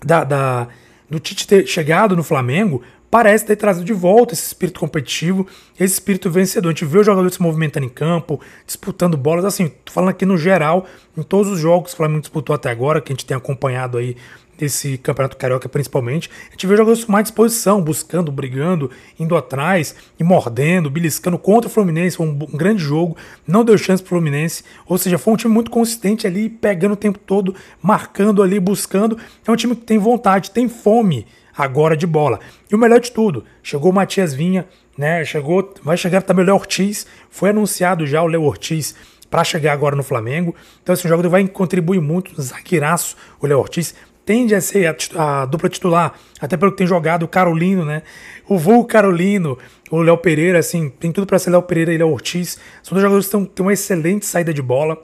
da, 0.05 0.23
da 0.23 0.67
do 1.09 1.19
Tite 1.19 1.47
ter 1.47 1.67
chegado 1.67 2.15
no 2.15 2.23
Flamengo, 2.23 2.81
parece 3.09 3.45
ter 3.45 3.55
trazido 3.55 3.85
de 3.85 3.93
volta 3.93 4.33
esse 4.33 4.47
espírito 4.47 4.79
competitivo, 4.79 5.45
esse 5.79 5.93
espírito 5.93 6.31
vencedor. 6.31 6.69
A 6.69 6.71
gente 6.71 6.85
vê 6.85 6.97
o 6.97 7.03
jogador 7.03 7.29
se 7.31 7.39
movimentando 7.39 7.85
em 7.85 7.89
campo, 7.89 8.41
disputando 8.65 9.15
bolas, 9.15 9.45
assim, 9.45 9.71
tô 9.85 9.91
falando 9.91 10.09
aqui 10.09 10.25
no 10.25 10.35
geral, 10.35 10.87
em 11.15 11.21
todos 11.21 11.51
os 11.51 11.59
jogos 11.59 11.91
que 11.91 11.93
o 11.93 11.97
Flamengo 11.97 12.21
disputou 12.21 12.55
até 12.55 12.71
agora, 12.71 12.99
que 12.99 13.11
a 13.11 13.15
gente 13.15 13.25
tem 13.25 13.37
acompanhado 13.37 13.99
aí 13.99 14.17
desse 14.57 14.97
Campeonato 14.97 15.37
Carioca 15.37 15.67
principalmente, 15.67 16.29
a 16.49 16.51
gente 16.51 16.67
vê 16.67 16.75
jogadores 16.75 17.03
com 17.03 17.11
mais 17.11 17.25
disposição, 17.25 17.81
buscando, 17.81 18.31
brigando, 18.31 18.89
indo 19.19 19.35
atrás 19.35 19.95
e 20.19 20.23
mordendo, 20.23 20.89
beliscando 20.89 21.37
contra 21.37 21.67
o 21.67 21.71
Fluminense, 21.71 22.17
foi 22.17 22.27
um, 22.27 22.37
grande 22.37 22.81
jogo, 22.81 23.17
não 23.47 23.63
deu 23.63 23.77
chance 23.77 24.01
pro 24.01 24.09
Fluminense, 24.09 24.63
ou 24.85 24.97
seja, 24.97 25.17
foi 25.17 25.33
um 25.33 25.37
time 25.37 25.53
muito 25.53 25.71
consistente 25.71 26.27
ali, 26.27 26.49
pegando 26.49 26.93
o 26.93 26.97
tempo 26.97 27.19
todo, 27.19 27.55
marcando 27.81 28.41
ali, 28.41 28.59
buscando, 28.59 29.17
é 29.45 29.51
um 29.51 29.55
time 29.55 29.75
que 29.75 29.83
tem 29.83 29.97
vontade, 29.97 30.51
tem 30.51 30.67
fome 30.67 31.25
agora 31.55 31.95
de 31.95 32.07
bola. 32.07 32.39
E 32.71 32.75
o 32.75 32.77
melhor 32.77 32.99
de 32.99 33.11
tudo, 33.11 33.43
chegou 33.61 33.91
o 33.91 33.93
Matias 33.93 34.33
Vinha, 34.33 34.67
né? 34.97 35.23
Chegou, 35.25 35.73
vai 35.83 35.97
chegar 35.97 36.21
também 36.21 36.43
o 36.43 36.47
Léo 36.47 36.55
Ortiz, 36.55 37.05
foi 37.29 37.49
anunciado 37.49 38.05
já 38.05 38.21
o 38.21 38.27
Léo 38.27 38.43
Ortiz 38.43 38.95
para 39.29 39.43
chegar 39.43 39.73
agora 39.73 39.95
no 39.95 40.03
Flamengo. 40.03 40.55
Então 40.81 40.93
esse 40.93 41.07
jogador 41.07 41.29
vai 41.29 41.47
contribuir 41.47 41.99
muito, 41.99 42.39
zagueiraço, 42.39 43.15
o 43.41 43.47
Léo 43.47 43.59
Ortiz 43.59 43.95
tende 44.25 44.55
a 44.55 44.61
ser 44.61 44.95
a, 45.15 45.41
a, 45.41 45.45
dupla 45.45 45.69
titular, 45.69 46.13
até 46.39 46.57
pelo 46.57 46.71
que 46.71 46.77
tem 46.77 46.87
jogado 46.87 47.23
o 47.23 47.27
Carolino, 47.27 47.85
né? 47.85 48.03
O 48.47 48.57
Voo 48.57 48.85
Carolino, 48.85 49.57
o 49.91 50.01
Léo 50.01 50.17
Pereira, 50.17 50.59
assim, 50.59 50.89
tem 50.89 51.11
tudo 51.11 51.27
para 51.27 51.39
ser 51.39 51.49
Léo 51.49 51.61
Pereira 51.63 51.93
e 51.93 51.97
Léo 51.97 52.09
Ortiz. 52.09 52.57
São 52.81 52.95
dois 52.95 53.01
jogadores 53.01 53.27
que 53.27 53.53
têm 53.53 53.65
uma 53.65 53.73
excelente 53.73 54.25
saída 54.25 54.53
de 54.53 54.61
bola 54.61 54.97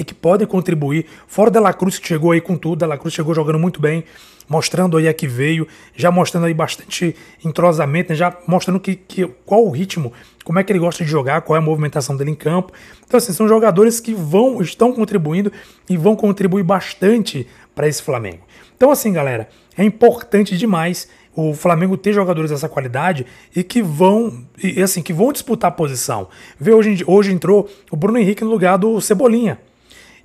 e 0.00 0.04
que 0.04 0.14
podem 0.14 0.46
contribuir. 0.46 1.06
Fora 1.28 1.50
Dela 1.50 1.72
Cruz, 1.72 1.98
que 1.98 2.08
chegou 2.08 2.32
aí 2.32 2.40
com 2.40 2.56
tudo, 2.56 2.80
Dela 2.80 2.96
Cruz 2.96 3.14
chegou 3.14 3.34
jogando 3.34 3.58
muito 3.58 3.80
bem 3.80 4.04
mostrando 4.50 4.96
aí 4.96 5.06
a 5.06 5.14
que 5.14 5.28
veio, 5.28 5.64
já 5.94 6.10
mostrando 6.10 6.46
aí 6.46 6.52
bastante 6.52 7.14
entrosamento, 7.44 8.10
né? 8.10 8.16
já 8.16 8.36
mostrando 8.48 8.80
que, 8.80 8.96
que, 8.96 9.24
qual 9.46 9.64
o 9.64 9.70
ritmo, 9.70 10.12
como 10.42 10.58
é 10.58 10.64
que 10.64 10.72
ele 10.72 10.80
gosta 10.80 11.04
de 11.04 11.08
jogar, 11.08 11.42
qual 11.42 11.54
é 11.54 11.60
a 11.60 11.62
movimentação 11.62 12.16
dele 12.16 12.32
em 12.32 12.34
campo. 12.34 12.72
Então, 13.06 13.16
assim, 13.16 13.32
são 13.32 13.46
jogadores 13.46 14.00
que 14.00 14.12
vão, 14.12 14.60
estão 14.60 14.92
contribuindo 14.92 15.52
e 15.88 15.96
vão 15.96 16.16
contribuir 16.16 16.64
bastante 16.64 17.46
para 17.76 17.86
esse 17.86 18.02
Flamengo. 18.02 18.40
Então, 18.76 18.90
assim, 18.90 19.12
galera, 19.12 19.48
é 19.78 19.84
importante 19.84 20.58
demais 20.58 21.06
o 21.32 21.54
Flamengo 21.54 21.96
ter 21.96 22.12
jogadores 22.12 22.50
dessa 22.50 22.68
qualidade 22.68 23.24
e 23.54 23.62
que 23.62 23.80
vão 23.80 24.44
e 24.60 24.82
assim 24.82 25.00
que 25.00 25.12
vão 25.12 25.32
disputar 25.32 25.68
a 25.68 25.72
posição. 25.72 26.28
Vê 26.58 26.72
hoje, 26.72 27.04
hoje 27.06 27.30
entrou 27.30 27.70
o 27.88 27.96
Bruno 27.96 28.18
Henrique 28.18 28.42
no 28.42 28.50
lugar 28.50 28.76
do 28.76 29.00
Cebolinha. 29.00 29.60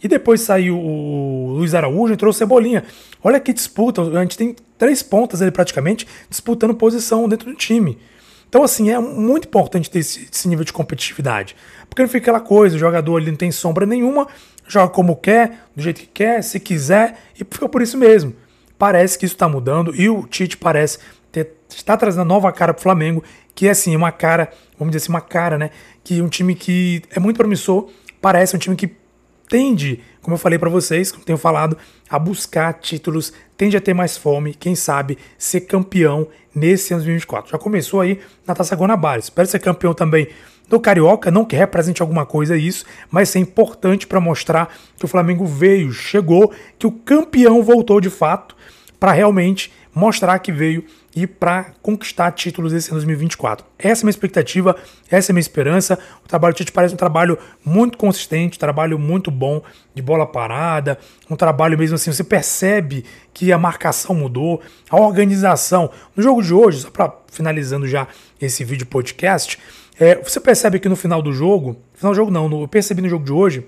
E 0.05 0.07
depois 0.07 0.41
saiu 0.41 0.77
o 0.77 1.53
Luiz 1.57 1.73
Araújo, 1.73 2.13
entrou 2.13 2.29
o 2.29 2.33
Cebolinha. 2.33 2.83
Olha 3.23 3.39
que 3.39 3.51
disputa, 3.51 4.03
a 4.03 4.21
gente 4.21 4.37
tem 4.37 4.55
três 4.77 5.01
pontas 5.01 5.41
ali 5.41 5.49
praticamente 5.49 6.07
disputando 6.29 6.75
posição 6.75 7.27
dentro 7.27 7.49
do 7.49 7.57
time. 7.57 7.97
Então, 8.47 8.61
assim, 8.61 8.91
é 8.91 8.99
muito 8.99 9.47
importante 9.47 9.89
ter 9.89 9.97
esse, 9.97 10.29
esse, 10.31 10.47
nível 10.47 10.63
de 10.63 10.71
competitividade. 10.71 11.55
Porque 11.89 12.03
não 12.03 12.07
fica 12.07 12.19
aquela 12.19 12.39
coisa, 12.39 12.75
o 12.75 12.79
jogador 12.79 13.17
ali 13.17 13.31
não 13.31 13.35
tem 13.35 13.51
sombra 13.51 13.83
nenhuma, 13.83 14.27
joga 14.67 14.93
como 14.93 15.15
quer, 15.15 15.65
do 15.75 15.81
jeito 15.81 16.01
que 16.01 16.07
quer, 16.07 16.43
se 16.43 16.59
quiser, 16.59 17.17
e 17.33 17.39
fica 17.39 17.67
por 17.67 17.81
isso 17.81 17.97
mesmo. 17.97 18.31
Parece 18.77 19.17
que 19.17 19.25
isso 19.25 19.33
está 19.33 19.49
mudando 19.49 19.91
e 19.95 20.07
o 20.07 20.27
Tite 20.27 20.55
parece 20.55 20.99
ter, 21.31 21.49
está 21.67 21.97
trazendo 21.97 22.21
uma 22.21 22.27
nova 22.27 22.51
cara 22.51 22.75
para 22.75 22.79
o 22.79 22.83
Flamengo, 22.83 23.23
que 23.55 23.67
é 23.67 23.71
assim, 23.71 23.95
uma 23.95 24.11
cara, 24.11 24.51
vamos 24.77 24.91
dizer 24.91 25.03
assim, 25.03 25.11
uma 25.11 25.21
cara, 25.21 25.57
né? 25.57 25.71
Que 26.03 26.21
um 26.21 26.29
time 26.29 26.53
que 26.53 27.01
é 27.09 27.19
muito 27.19 27.37
promissor, 27.37 27.89
parece 28.21 28.55
um 28.55 28.59
time 28.59 28.75
que 28.75 29.03
tende, 29.49 30.01
como 30.21 30.35
eu 30.35 30.39
falei 30.39 30.57
para 30.57 30.69
vocês, 30.69 31.11
como 31.11 31.23
tenho 31.23 31.37
falado, 31.37 31.77
a 32.09 32.17
buscar 32.19 32.73
títulos, 32.73 33.33
tende 33.57 33.77
a 33.77 33.81
ter 33.81 33.93
mais 33.93 34.17
fome, 34.17 34.53
quem 34.53 34.75
sabe 34.75 35.17
ser 35.37 35.61
campeão 35.61 36.27
nesse 36.53 36.93
ano 36.93 37.01
2024. 37.01 37.51
Já 37.51 37.57
começou 37.57 38.01
aí 38.01 38.19
na 38.45 38.53
Taça 38.53 38.75
Guanabara, 38.75 39.19
espero 39.19 39.47
ser 39.47 39.59
campeão 39.59 39.93
também 39.93 40.27
do 40.67 40.79
Carioca, 40.79 41.29
não 41.29 41.45
que 41.45 41.55
represente 41.55 42.01
alguma 42.01 42.25
coisa 42.25 42.57
isso, 42.57 42.85
mas 43.11 43.35
é 43.35 43.39
importante 43.39 44.07
para 44.07 44.19
mostrar 44.19 44.73
que 44.97 45.05
o 45.05 45.07
Flamengo 45.07 45.45
veio, 45.45 45.91
chegou, 45.91 46.51
que 46.79 46.87
o 46.87 46.91
campeão 46.91 47.61
voltou 47.61 48.01
de 48.01 48.09
fato 48.09 48.55
para 48.99 49.11
realmente 49.11 49.71
mostrar 49.93 50.39
que 50.39 50.51
veio 50.51 50.83
e 51.15 51.25
para 51.25 51.71
conquistar 51.81 52.29
títulos 52.31 52.73
esse 52.73 52.89
ano 52.89 52.97
2024. 52.97 53.65
Essa 53.79 54.01
é 54.01 54.03
a 54.03 54.05
minha 54.05 54.11
expectativa, 54.11 54.75
essa 55.09 55.31
é 55.31 55.31
a 55.31 55.33
minha 55.33 55.41
esperança. 55.41 55.97
O 56.23 56.27
trabalho 56.27 56.53
do 56.53 56.57
Tite 56.57 56.73
parece 56.73 56.93
um 56.93 56.97
trabalho 56.97 57.39
muito 57.63 57.97
consistente, 57.97 58.57
um 58.57 58.59
trabalho 58.59 58.99
muito 58.99 59.31
bom 59.31 59.61
de 59.93 60.01
bola 60.01 60.27
parada, 60.27 60.99
um 61.29 61.37
trabalho 61.37 61.77
mesmo 61.77 61.95
assim, 61.95 62.11
você 62.11 62.23
percebe 62.23 63.05
que 63.33 63.53
a 63.53 63.57
marcação 63.57 64.13
mudou, 64.13 64.61
a 64.89 64.99
organização. 64.99 65.89
No 66.13 66.21
jogo 66.21 66.43
de 66.43 66.53
hoje, 66.53 66.79
só 66.79 66.91
para 66.91 67.15
finalizando 67.31 67.87
já 67.87 68.07
esse 68.41 68.65
vídeo 68.65 68.85
podcast, 68.85 69.57
é, 69.97 70.15
você 70.15 70.41
percebe 70.41 70.79
que 70.79 70.89
no 70.89 70.97
final 70.97 71.21
do 71.21 71.31
jogo, 71.31 71.77
final 71.93 72.11
do 72.11 72.15
jogo 72.15 72.31
não, 72.31 72.49
no, 72.49 72.63
eu 72.63 72.67
percebi 72.67 73.01
no 73.01 73.07
jogo 73.07 73.23
de 73.23 73.31
hoje, 73.31 73.65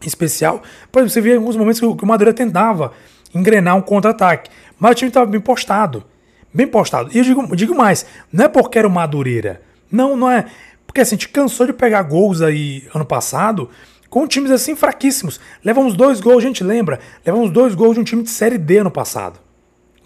em 0.00 0.06
especial, 0.06 0.62
por 0.92 1.00
exemplo, 1.00 1.10
você 1.12 1.20
vê 1.20 1.34
alguns 1.34 1.56
momentos 1.56 1.80
que 1.80 1.86
o, 1.86 1.96
que 1.96 2.04
o 2.04 2.06
Madureira 2.06 2.34
tentava 2.34 2.92
engrenar 3.34 3.76
um 3.76 3.82
contra-ataque, 3.82 4.50
mas 4.78 4.92
o 4.92 4.94
time 4.94 5.08
estava 5.08 5.26
bem 5.26 5.40
postado 5.40 6.04
bem 6.52 6.66
postado. 6.66 7.10
E 7.12 7.18
eu 7.18 7.24
digo, 7.24 7.56
digo 7.56 7.74
mais, 7.74 8.06
não 8.32 8.44
é 8.44 8.48
porque 8.48 8.78
era 8.78 8.88
o 8.88 8.90
Madureira. 8.90 9.62
Não, 9.90 10.16
não 10.16 10.30
é. 10.30 10.46
Porque 10.86 11.00
assim, 11.00 11.14
a 11.14 11.18
gente 11.18 11.28
cansou 11.28 11.66
de 11.66 11.72
pegar 11.72 12.02
gols 12.02 12.42
aí 12.42 12.88
ano 12.94 13.04
passado 13.04 13.70
com 14.08 14.26
times 14.26 14.50
assim 14.50 14.74
fraquíssimos. 14.74 15.40
Levamos 15.64 15.94
dois 15.94 16.20
gols, 16.20 16.42
a 16.42 16.46
gente 16.46 16.64
lembra? 16.64 16.98
Levamos 17.24 17.50
dois 17.50 17.74
gols 17.74 17.94
de 17.94 18.00
um 18.00 18.04
time 18.04 18.22
de 18.22 18.30
Série 18.30 18.58
D 18.58 18.78
ano 18.78 18.90
passado. 18.90 19.38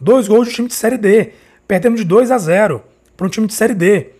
Dois 0.00 0.28
gols 0.28 0.46
de 0.46 0.52
um 0.52 0.56
time 0.56 0.68
de 0.68 0.74
Série 0.74 0.98
D. 0.98 1.32
Perdemos 1.66 2.00
de 2.00 2.06
2 2.06 2.30
a 2.30 2.36
0 2.36 2.82
para 3.16 3.26
um 3.26 3.30
time 3.30 3.46
de 3.46 3.54
Série 3.54 3.74
D. 3.74 4.10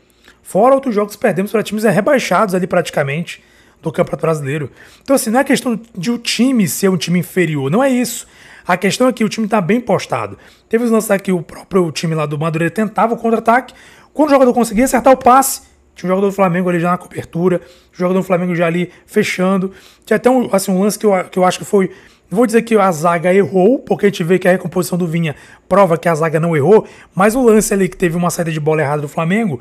Fora 0.43 0.75
outros 0.75 0.95
jogos 0.95 1.17
perdemos 1.17 1.53
para 1.53 1.63
times 1.63 1.85
rebaixados 1.85 2.55
ali 2.55 2.67
praticamente 2.67 3.43
do 3.91 3.93
Campeonato 3.93 4.23
Brasileiro. 4.23 4.71
Então 5.03 5.17
assim, 5.17 5.31
não 5.31 5.41
é 5.41 5.45
questão 5.45 5.81
de 5.97 6.11
o 6.11 6.19
time 6.19 6.67
ser 6.69 6.89
um 6.89 6.97
time 6.97 7.21
inferior, 7.21 7.71
não 7.71 7.83
é 7.83 7.91
isso. 7.91 8.27
A 8.67 8.77
questão 8.77 9.09
é 9.09 9.13
que 9.13 9.23
o 9.23 9.29
time 9.29 9.47
está 9.47 9.61
bem 9.61 9.79
postado. 9.79 10.39
Teve 10.69 10.85
os 10.85 10.91
lances 10.91 11.11
aqui, 11.11 11.31
o 11.31 11.43
próprio 11.43 11.91
time 11.93 12.15
lá 12.15 12.25
do 12.25 12.39
Madureira 12.39 12.73
tentava 12.73 13.13
o 13.15 13.17
contra-ataque. 13.17 13.75
Quando 14.13 14.29
o 14.29 14.33
jogador 14.33 14.55
conseguia 14.55 14.85
acertar 14.85 15.13
o 15.13 15.17
passe, 15.17 15.63
tinha 15.95 16.09
um 16.09 16.11
jogador 16.11 16.29
do 16.29 16.33
Flamengo 16.33 16.69
ali 16.71 16.81
já 16.81 16.91
na 16.91 16.99
cobertura, 16.99 17.61
o 17.93 17.97
jogador 17.97 18.21
do 18.21 18.25
Flamengo 18.25 18.55
já 18.55 18.67
ali 18.67 18.91
fechando. 19.07 19.71
Tinha 20.05 20.17
até 20.17 20.31
um, 20.31 20.49
assim, 20.53 20.73
um 20.73 20.83
lance 20.83 20.99
que 20.99 21.05
eu, 21.05 21.13
que 21.31 21.39
eu 21.39 21.45
acho 21.45 21.59
que 21.59 21.65
foi. 21.65 21.91
Não 22.31 22.37
vou 22.37 22.47
dizer 22.47 22.63
que 22.63 22.75
a 22.77 22.91
zaga 22.91 23.33
errou, 23.35 23.79
porque 23.79 24.07
a 24.07 24.09
gente 24.09 24.25
vê 24.25 24.39
que 24.39 24.49
a 24.49 24.51
recomposição 24.51 24.97
do 24.97 25.07
Vinha 25.07 25.37
prova 25.69 25.99
que 25.99 26.09
a 26.09 26.15
zaga 26.15 26.41
não 26.41 26.57
errou, 26.57 26.87
mas 27.15 27.35
o 27.35 27.43
lance 27.43 27.73
ali 27.73 27.89
que 27.89 27.97
teve 27.97 28.17
uma 28.17 28.31
saída 28.31 28.51
de 28.51 28.59
bola 28.59 28.81
errada 28.81 29.03
do 29.03 29.09
Flamengo, 29.09 29.61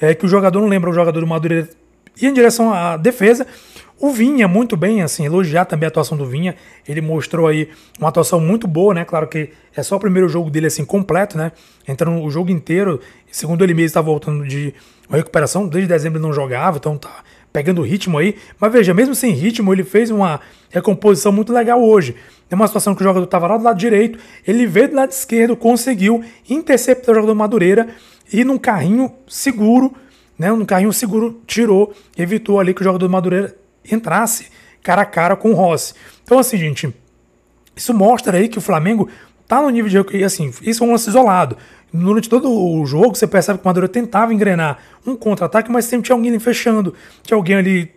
é 0.00 0.14
que 0.14 0.24
o 0.24 0.28
jogador, 0.28 0.60
não 0.60 0.68
lembra, 0.68 0.88
o 0.88 0.92
jogador 0.92 1.20
do 1.20 1.26
Madureira 1.26 1.68
ia 2.20 2.28
em 2.28 2.32
direção 2.32 2.72
à 2.72 2.96
defesa, 2.96 3.46
o 3.98 4.10
Vinha, 4.10 4.46
muito 4.46 4.76
bem, 4.76 5.00
assim, 5.00 5.24
elogiar 5.24 5.64
também 5.64 5.86
a 5.86 5.88
atuação 5.88 6.18
do 6.18 6.26
Vinha. 6.26 6.54
Ele 6.86 7.00
mostrou 7.00 7.46
aí 7.46 7.70
uma 7.98 8.10
atuação 8.10 8.38
muito 8.38 8.68
boa, 8.68 8.92
né? 8.92 9.06
Claro 9.06 9.26
que 9.26 9.50
é 9.74 9.82
só 9.82 9.96
o 9.96 10.00
primeiro 10.00 10.28
jogo 10.28 10.50
dele, 10.50 10.66
assim, 10.66 10.84
completo, 10.84 11.38
né? 11.38 11.52
Entrando 11.88 12.22
o 12.22 12.30
jogo 12.30 12.50
inteiro. 12.50 13.00
Segundo 13.32 13.64
ele 13.64 13.72
mesmo, 13.72 13.86
está 13.86 14.02
voltando 14.02 14.46
de 14.46 14.74
uma 15.08 15.16
recuperação. 15.16 15.66
Desde 15.66 15.88
dezembro 15.88 16.18
ele 16.18 16.26
não 16.26 16.32
jogava, 16.32 16.76
então 16.76 16.98
tá 16.98 17.24
pegando 17.50 17.80
ritmo 17.80 18.18
aí. 18.18 18.36
Mas 18.60 18.70
veja, 18.70 18.92
mesmo 18.92 19.14
sem 19.14 19.32
ritmo, 19.32 19.72
ele 19.72 19.82
fez 19.82 20.10
uma 20.10 20.40
recomposição 20.68 21.32
muito 21.32 21.50
legal 21.50 21.82
hoje. 21.82 22.14
É 22.50 22.54
uma 22.54 22.66
situação 22.66 22.94
que 22.94 23.00
o 23.00 23.04
jogador 23.04 23.24
estava 23.24 23.46
lá 23.46 23.56
do 23.56 23.64
lado 23.64 23.78
direito, 23.78 24.18
ele 24.46 24.66
veio 24.66 24.90
do 24.90 24.96
lado 24.96 25.10
esquerdo, 25.10 25.56
conseguiu 25.56 26.22
interceptar 26.50 27.12
o 27.12 27.14
jogador 27.14 27.34
Madureira 27.34 27.88
e 28.30 28.44
num 28.44 28.58
carrinho 28.58 29.10
seguro, 29.26 29.94
né? 30.38 30.50
Num 30.50 30.64
carrinho 30.64 30.92
seguro, 30.92 31.40
tirou, 31.46 31.94
evitou 32.16 32.60
ali 32.60 32.74
que 32.74 32.80
o 32.80 32.84
jogador 32.84 33.08
Madureira 33.08 33.56
entrasse 33.90 34.48
cara 34.82 35.02
a 35.02 35.06
cara 35.06 35.36
com 35.36 35.50
o 35.50 35.54
Rossi. 35.54 35.94
Então, 36.22 36.38
assim, 36.38 36.56
gente, 36.56 36.94
isso 37.74 37.92
mostra 37.92 38.38
aí 38.38 38.48
que 38.48 38.58
o 38.58 38.60
Flamengo 38.60 39.08
tá 39.46 39.60
no 39.60 39.70
nível 39.70 40.04
de. 40.04 40.24
Assim, 40.24 40.52
isso 40.62 40.84
é 40.84 40.86
um 40.86 40.92
lance 40.92 41.08
isolado. 41.08 41.56
Durante 41.92 42.28
todo 42.28 42.52
o 42.52 42.84
jogo, 42.84 43.14
você 43.14 43.26
percebe 43.26 43.58
que 43.58 43.64
o 43.64 43.68
Madureira 43.68 43.92
tentava 43.92 44.34
engrenar 44.34 44.78
um 45.06 45.16
contra-ataque, 45.16 45.70
mas 45.70 45.86
sempre 45.86 46.06
tinha 46.06 46.16
alguém 46.16 46.38
fechando, 46.38 46.94
tinha 47.22 47.36
alguém 47.36 47.56
ali 47.56 47.95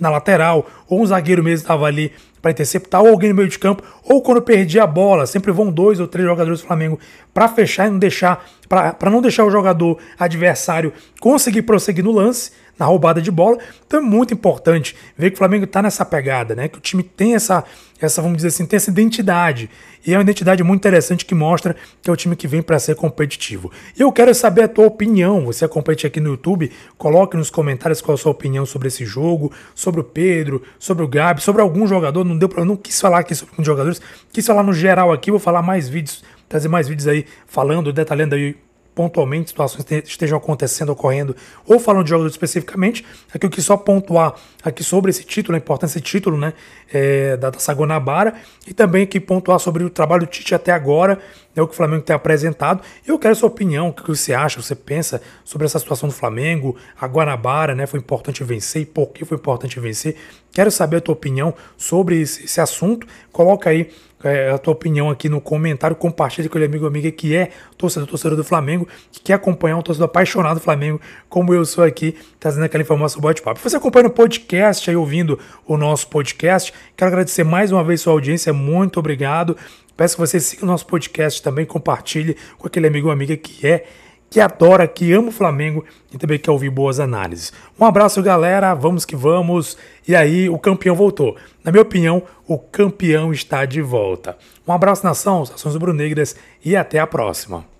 na 0.00 0.10
lateral, 0.10 0.66
ou 0.88 1.02
um 1.02 1.06
zagueiro 1.06 1.42
mesmo 1.42 1.62
estava 1.62 1.86
ali 1.86 2.12
para 2.42 2.50
interceptar, 2.50 3.00
ou 3.00 3.08
alguém 3.08 3.30
no 3.30 3.36
meio 3.36 3.48
de 3.48 3.58
campo, 3.58 3.82
ou 4.02 4.20
quando 4.20 4.42
perdia 4.42 4.82
a 4.82 4.86
bola, 4.86 5.26
sempre 5.26 5.50
vão 5.50 5.70
dois 5.70 5.98
ou 5.98 6.06
três 6.06 6.28
jogadores 6.28 6.60
do 6.60 6.66
Flamengo 6.66 6.98
para 7.32 7.48
fechar 7.48 7.86
e 7.86 7.90
não 7.90 7.98
deixar, 7.98 8.44
para 8.68 9.10
não 9.10 9.22
deixar 9.22 9.44
o 9.44 9.50
jogador 9.50 9.98
adversário 10.18 10.92
conseguir 11.20 11.62
prosseguir 11.62 12.04
no 12.04 12.12
lance 12.12 12.52
na 12.78 12.86
roubada 12.86 13.20
de 13.20 13.30
bola. 13.30 13.58
Então 13.86 14.00
é 14.00 14.02
muito 14.02 14.34
importante 14.34 14.96
ver 15.16 15.30
que 15.30 15.34
o 15.34 15.38
Flamengo 15.38 15.64
está 15.64 15.82
nessa 15.82 16.04
pegada, 16.04 16.54
né? 16.54 16.68
Que 16.68 16.78
o 16.78 16.80
time 16.80 17.02
tem 17.02 17.34
essa, 17.34 17.64
essa, 18.00 18.20
vamos 18.20 18.36
dizer 18.36 18.48
assim, 18.48 18.66
tem 18.66 18.76
essa 18.76 18.90
identidade. 18.90 19.70
E 20.06 20.12
é 20.12 20.16
uma 20.16 20.22
identidade 20.22 20.62
muito 20.62 20.80
interessante 20.80 21.24
que 21.24 21.34
mostra 21.34 21.74
que 22.02 22.10
é 22.10 22.12
o 22.12 22.16
time 22.16 22.36
que 22.36 22.46
vem 22.46 22.62
para 22.62 22.78
ser 22.78 22.94
competitivo. 22.94 23.70
E 23.96 24.02
eu 24.02 24.12
quero 24.12 24.34
saber 24.34 24.62
a 24.62 24.68
tua 24.68 24.86
opinião. 24.86 25.46
Você 25.46 25.64
acompanha 25.64 25.96
aqui 26.04 26.20
no 26.20 26.30
YouTube, 26.30 26.70
coloque 26.98 27.36
nos 27.36 27.50
comentários 27.50 28.00
qual 28.00 28.14
a 28.14 28.18
sua 28.18 28.32
opinião 28.32 28.66
sobre 28.66 28.88
esse 28.88 29.04
jogo, 29.04 29.52
sobre 29.74 30.00
o 30.00 30.04
Pedro, 30.04 30.62
sobre 30.78 31.04
o 31.04 31.08
Gabi, 31.08 31.40
sobre 31.42 31.62
algum 31.62 31.86
jogador. 31.86 32.24
Não 32.24 32.36
deu 32.36 32.48
para, 32.48 32.64
não 32.64 32.76
quis 32.76 33.00
falar 33.00 33.20
aqui 33.20 33.34
sobre 33.34 33.54
os 33.58 33.64
jogadores, 33.64 34.00
quis 34.32 34.46
falar 34.46 34.62
no 34.62 34.72
geral 34.72 35.12
aqui. 35.12 35.30
Vou 35.30 35.40
falar 35.40 35.62
mais 35.62 35.88
vídeos, 35.88 36.22
trazer 36.48 36.68
mais 36.68 36.86
vídeos 36.88 37.06
aí 37.06 37.24
falando, 37.46 37.92
detalhando 37.92 38.34
aí 38.34 38.56
pontualmente 38.94 39.50
situações 39.50 39.84
estejam 40.04 40.38
acontecendo, 40.38 40.90
ocorrendo, 40.90 41.34
ou 41.66 41.78
falando 41.78 42.04
de 42.04 42.10
jogos 42.10 42.30
especificamente. 42.30 43.04
Aqui 43.32 43.44
eu 43.44 43.50
quis 43.50 43.64
só 43.64 43.76
pontuar 43.76 44.34
aqui 44.62 44.84
sobre 44.84 45.10
esse 45.10 45.24
título, 45.24 45.56
a 45.56 45.58
importância 45.58 46.00
desse 46.00 46.10
título, 46.10 46.38
né, 46.38 46.54
é, 46.92 47.36
da 47.36 47.50
Taça 47.50 47.72
Guanabara, 47.72 48.34
e 48.66 48.72
também 48.72 49.02
aqui 49.02 49.18
pontuar 49.18 49.58
sobre 49.58 49.84
o 49.84 49.90
trabalho 49.90 50.22
do 50.22 50.26
Tite 50.26 50.54
até 50.54 50.72
agora, 50.72 51.18
é 51.56 51.62
o 51.62 51.66
que 51.66 51.74
o 51.74 51.76
Flamengo 51.76 52.02
tem 52.02 52.14
apresentado. 52.14 52.82
E 53.06 53.10
eu 53.10 53.18
quero 53.18 53.32
a 53.32 53.34
sua 53.36 53.48
opinião, 53.48 53.88
o 53.88 53.92
que 53.92 54.08
você 54.08 54.32
acha, 54.32 54.60
você 54.60 54.74
pensa 54.74 55.20
sobre 55.44 55.66
essa 55.66 55.78
situação 55.78 56.08
do 56.08 56.14
Flamengo, 56.14 56.76
a 57.00 57.06
Guanabara, 57.06 57.74
né, 57.74 57.86
foi 57.86 58.00
importante 58.00 58.42
vencer 58.42 58.82
e 58.82 58.86
por 58.86 59.08
que 59.08 59.24
foi 59.24 59.36
importante 59.36 59.78
vencer. 59.78 60.16
Quero 60.52 60.70
saber 60.70 60.98
a 60.98 61.00
tua 61.00 61.14
opinião 61.14 61.52
sobre 61.76 62.20
esse, 62.20 62.44
esse 62.44 62.60
assunto. 62.60 63.06
Coloca 63.32 63.70
aí 63.70 63.90
é, 64.24 64.50
a 64.50 64.58
tua 64.58 64.72
opinião 64.72 65.10
aqui 65.10 65.28
no 65.28 65.40
comentário, 65.40 65.94
compartilha 65.94 66.48
com 66.48 66.52
aquele 66.52 66.64
amigo 66.64 66.84
ou 66.84 66.88
amiga 66.88 67.10
que 67.10 67.36
é 67.36 67.50
torcedor, 67.76 68.08
torcedor 68.08 68.36
do 68.36 68.42
Flamengo, 68.42 68.88
que 69.12 69.20
quer 69.20 69.34
acompanhar 69.34 69.76
um 69.76 69.82
torcedor 69.82 70.06
apaixonado 70.06 70.54
do 70.54 70.60
Flamengo, 70.60 71.00
como 71.28 71.52
eu 71.52 71.64
sou 71.64 71.84
aqui, 71.84 72.16
trazendo 72.40 72.64
aquela 72.64 72.82
informação 72.82 73.20
bate-papo. 73.20 73.60
Você 73.60 73.76
acompanha 73.76 74.06
o 74.06 74.10
podcast 74.10 74.88
aí, 74.88 74.96
ouvindo 74.96 75.38
o 75.66 75.76
nosso 75.76 76.08
podcast, 76.08 76.72
quero 76.96 77.10
agradecer 77.10 77.44
mais 77.44 77.70
uma 77.70 77.84
vez 77.84 78.00
sua 78.00 78.12
audiência, 78.12 78.52
muito 78.52 78.98
obrigado. 78.98 79.56
Peço 79.96 80.16
que 80.16 80.20
você 80.20 80.40
siga 80.40 80.64
o 80.64 80.66
nosso 80.66 80.86
podcast 80.86 81.40
também, 81.42 81.64
compartilhe 81.64 82.36
com 82.58 82.66
aquele 82.66 82.86
amigo 82.86 83.06
ou 83.08 83.12
amiga 83.12 83.36
que 83.36 83.66
é 83.66 83.84
que 84.30 84.40
adora, 84.40 84.88
que 84.88 85.12
ama 85.12 85.28
o 85.28 85.32
Flamengo 85.32 85.84
e 86.12 86.18
também 86.18 86.38
quer 86.38 86.50
ouvir 86.50 86.70
boas 86.70 86.98
análises. 86.98 87.52
Um 87.78 87.84
abraço, 87.84 88.22
galera. 88.22 88.74
Vamos 88.74 89.04
que 89.04 89.14
vamos. 89.14 89.76
E 90.06 90.14
aí, 90.16 90.48
o 90.48 90.58
campeão 90.58 90.94
voltou. 90.94 91.36
Na 91.62 91.70
minha 91.70 91.82
opinião, 91.82 92.22
o 92.46 92.58
campeão 92.58 93.32
está 93.32 93.64
de 93.64 93.80
volta. 93.80 94.36
Um 94.66 94.72
abraço, 94.72 95.04
nação, 95.04 95.42
ações 95.42 95.74
rubro-negras 95.74 96.36
e 96.64 96.74
até 96.74 96.98
a 96.98 97.06
próxima. 97.06 97.73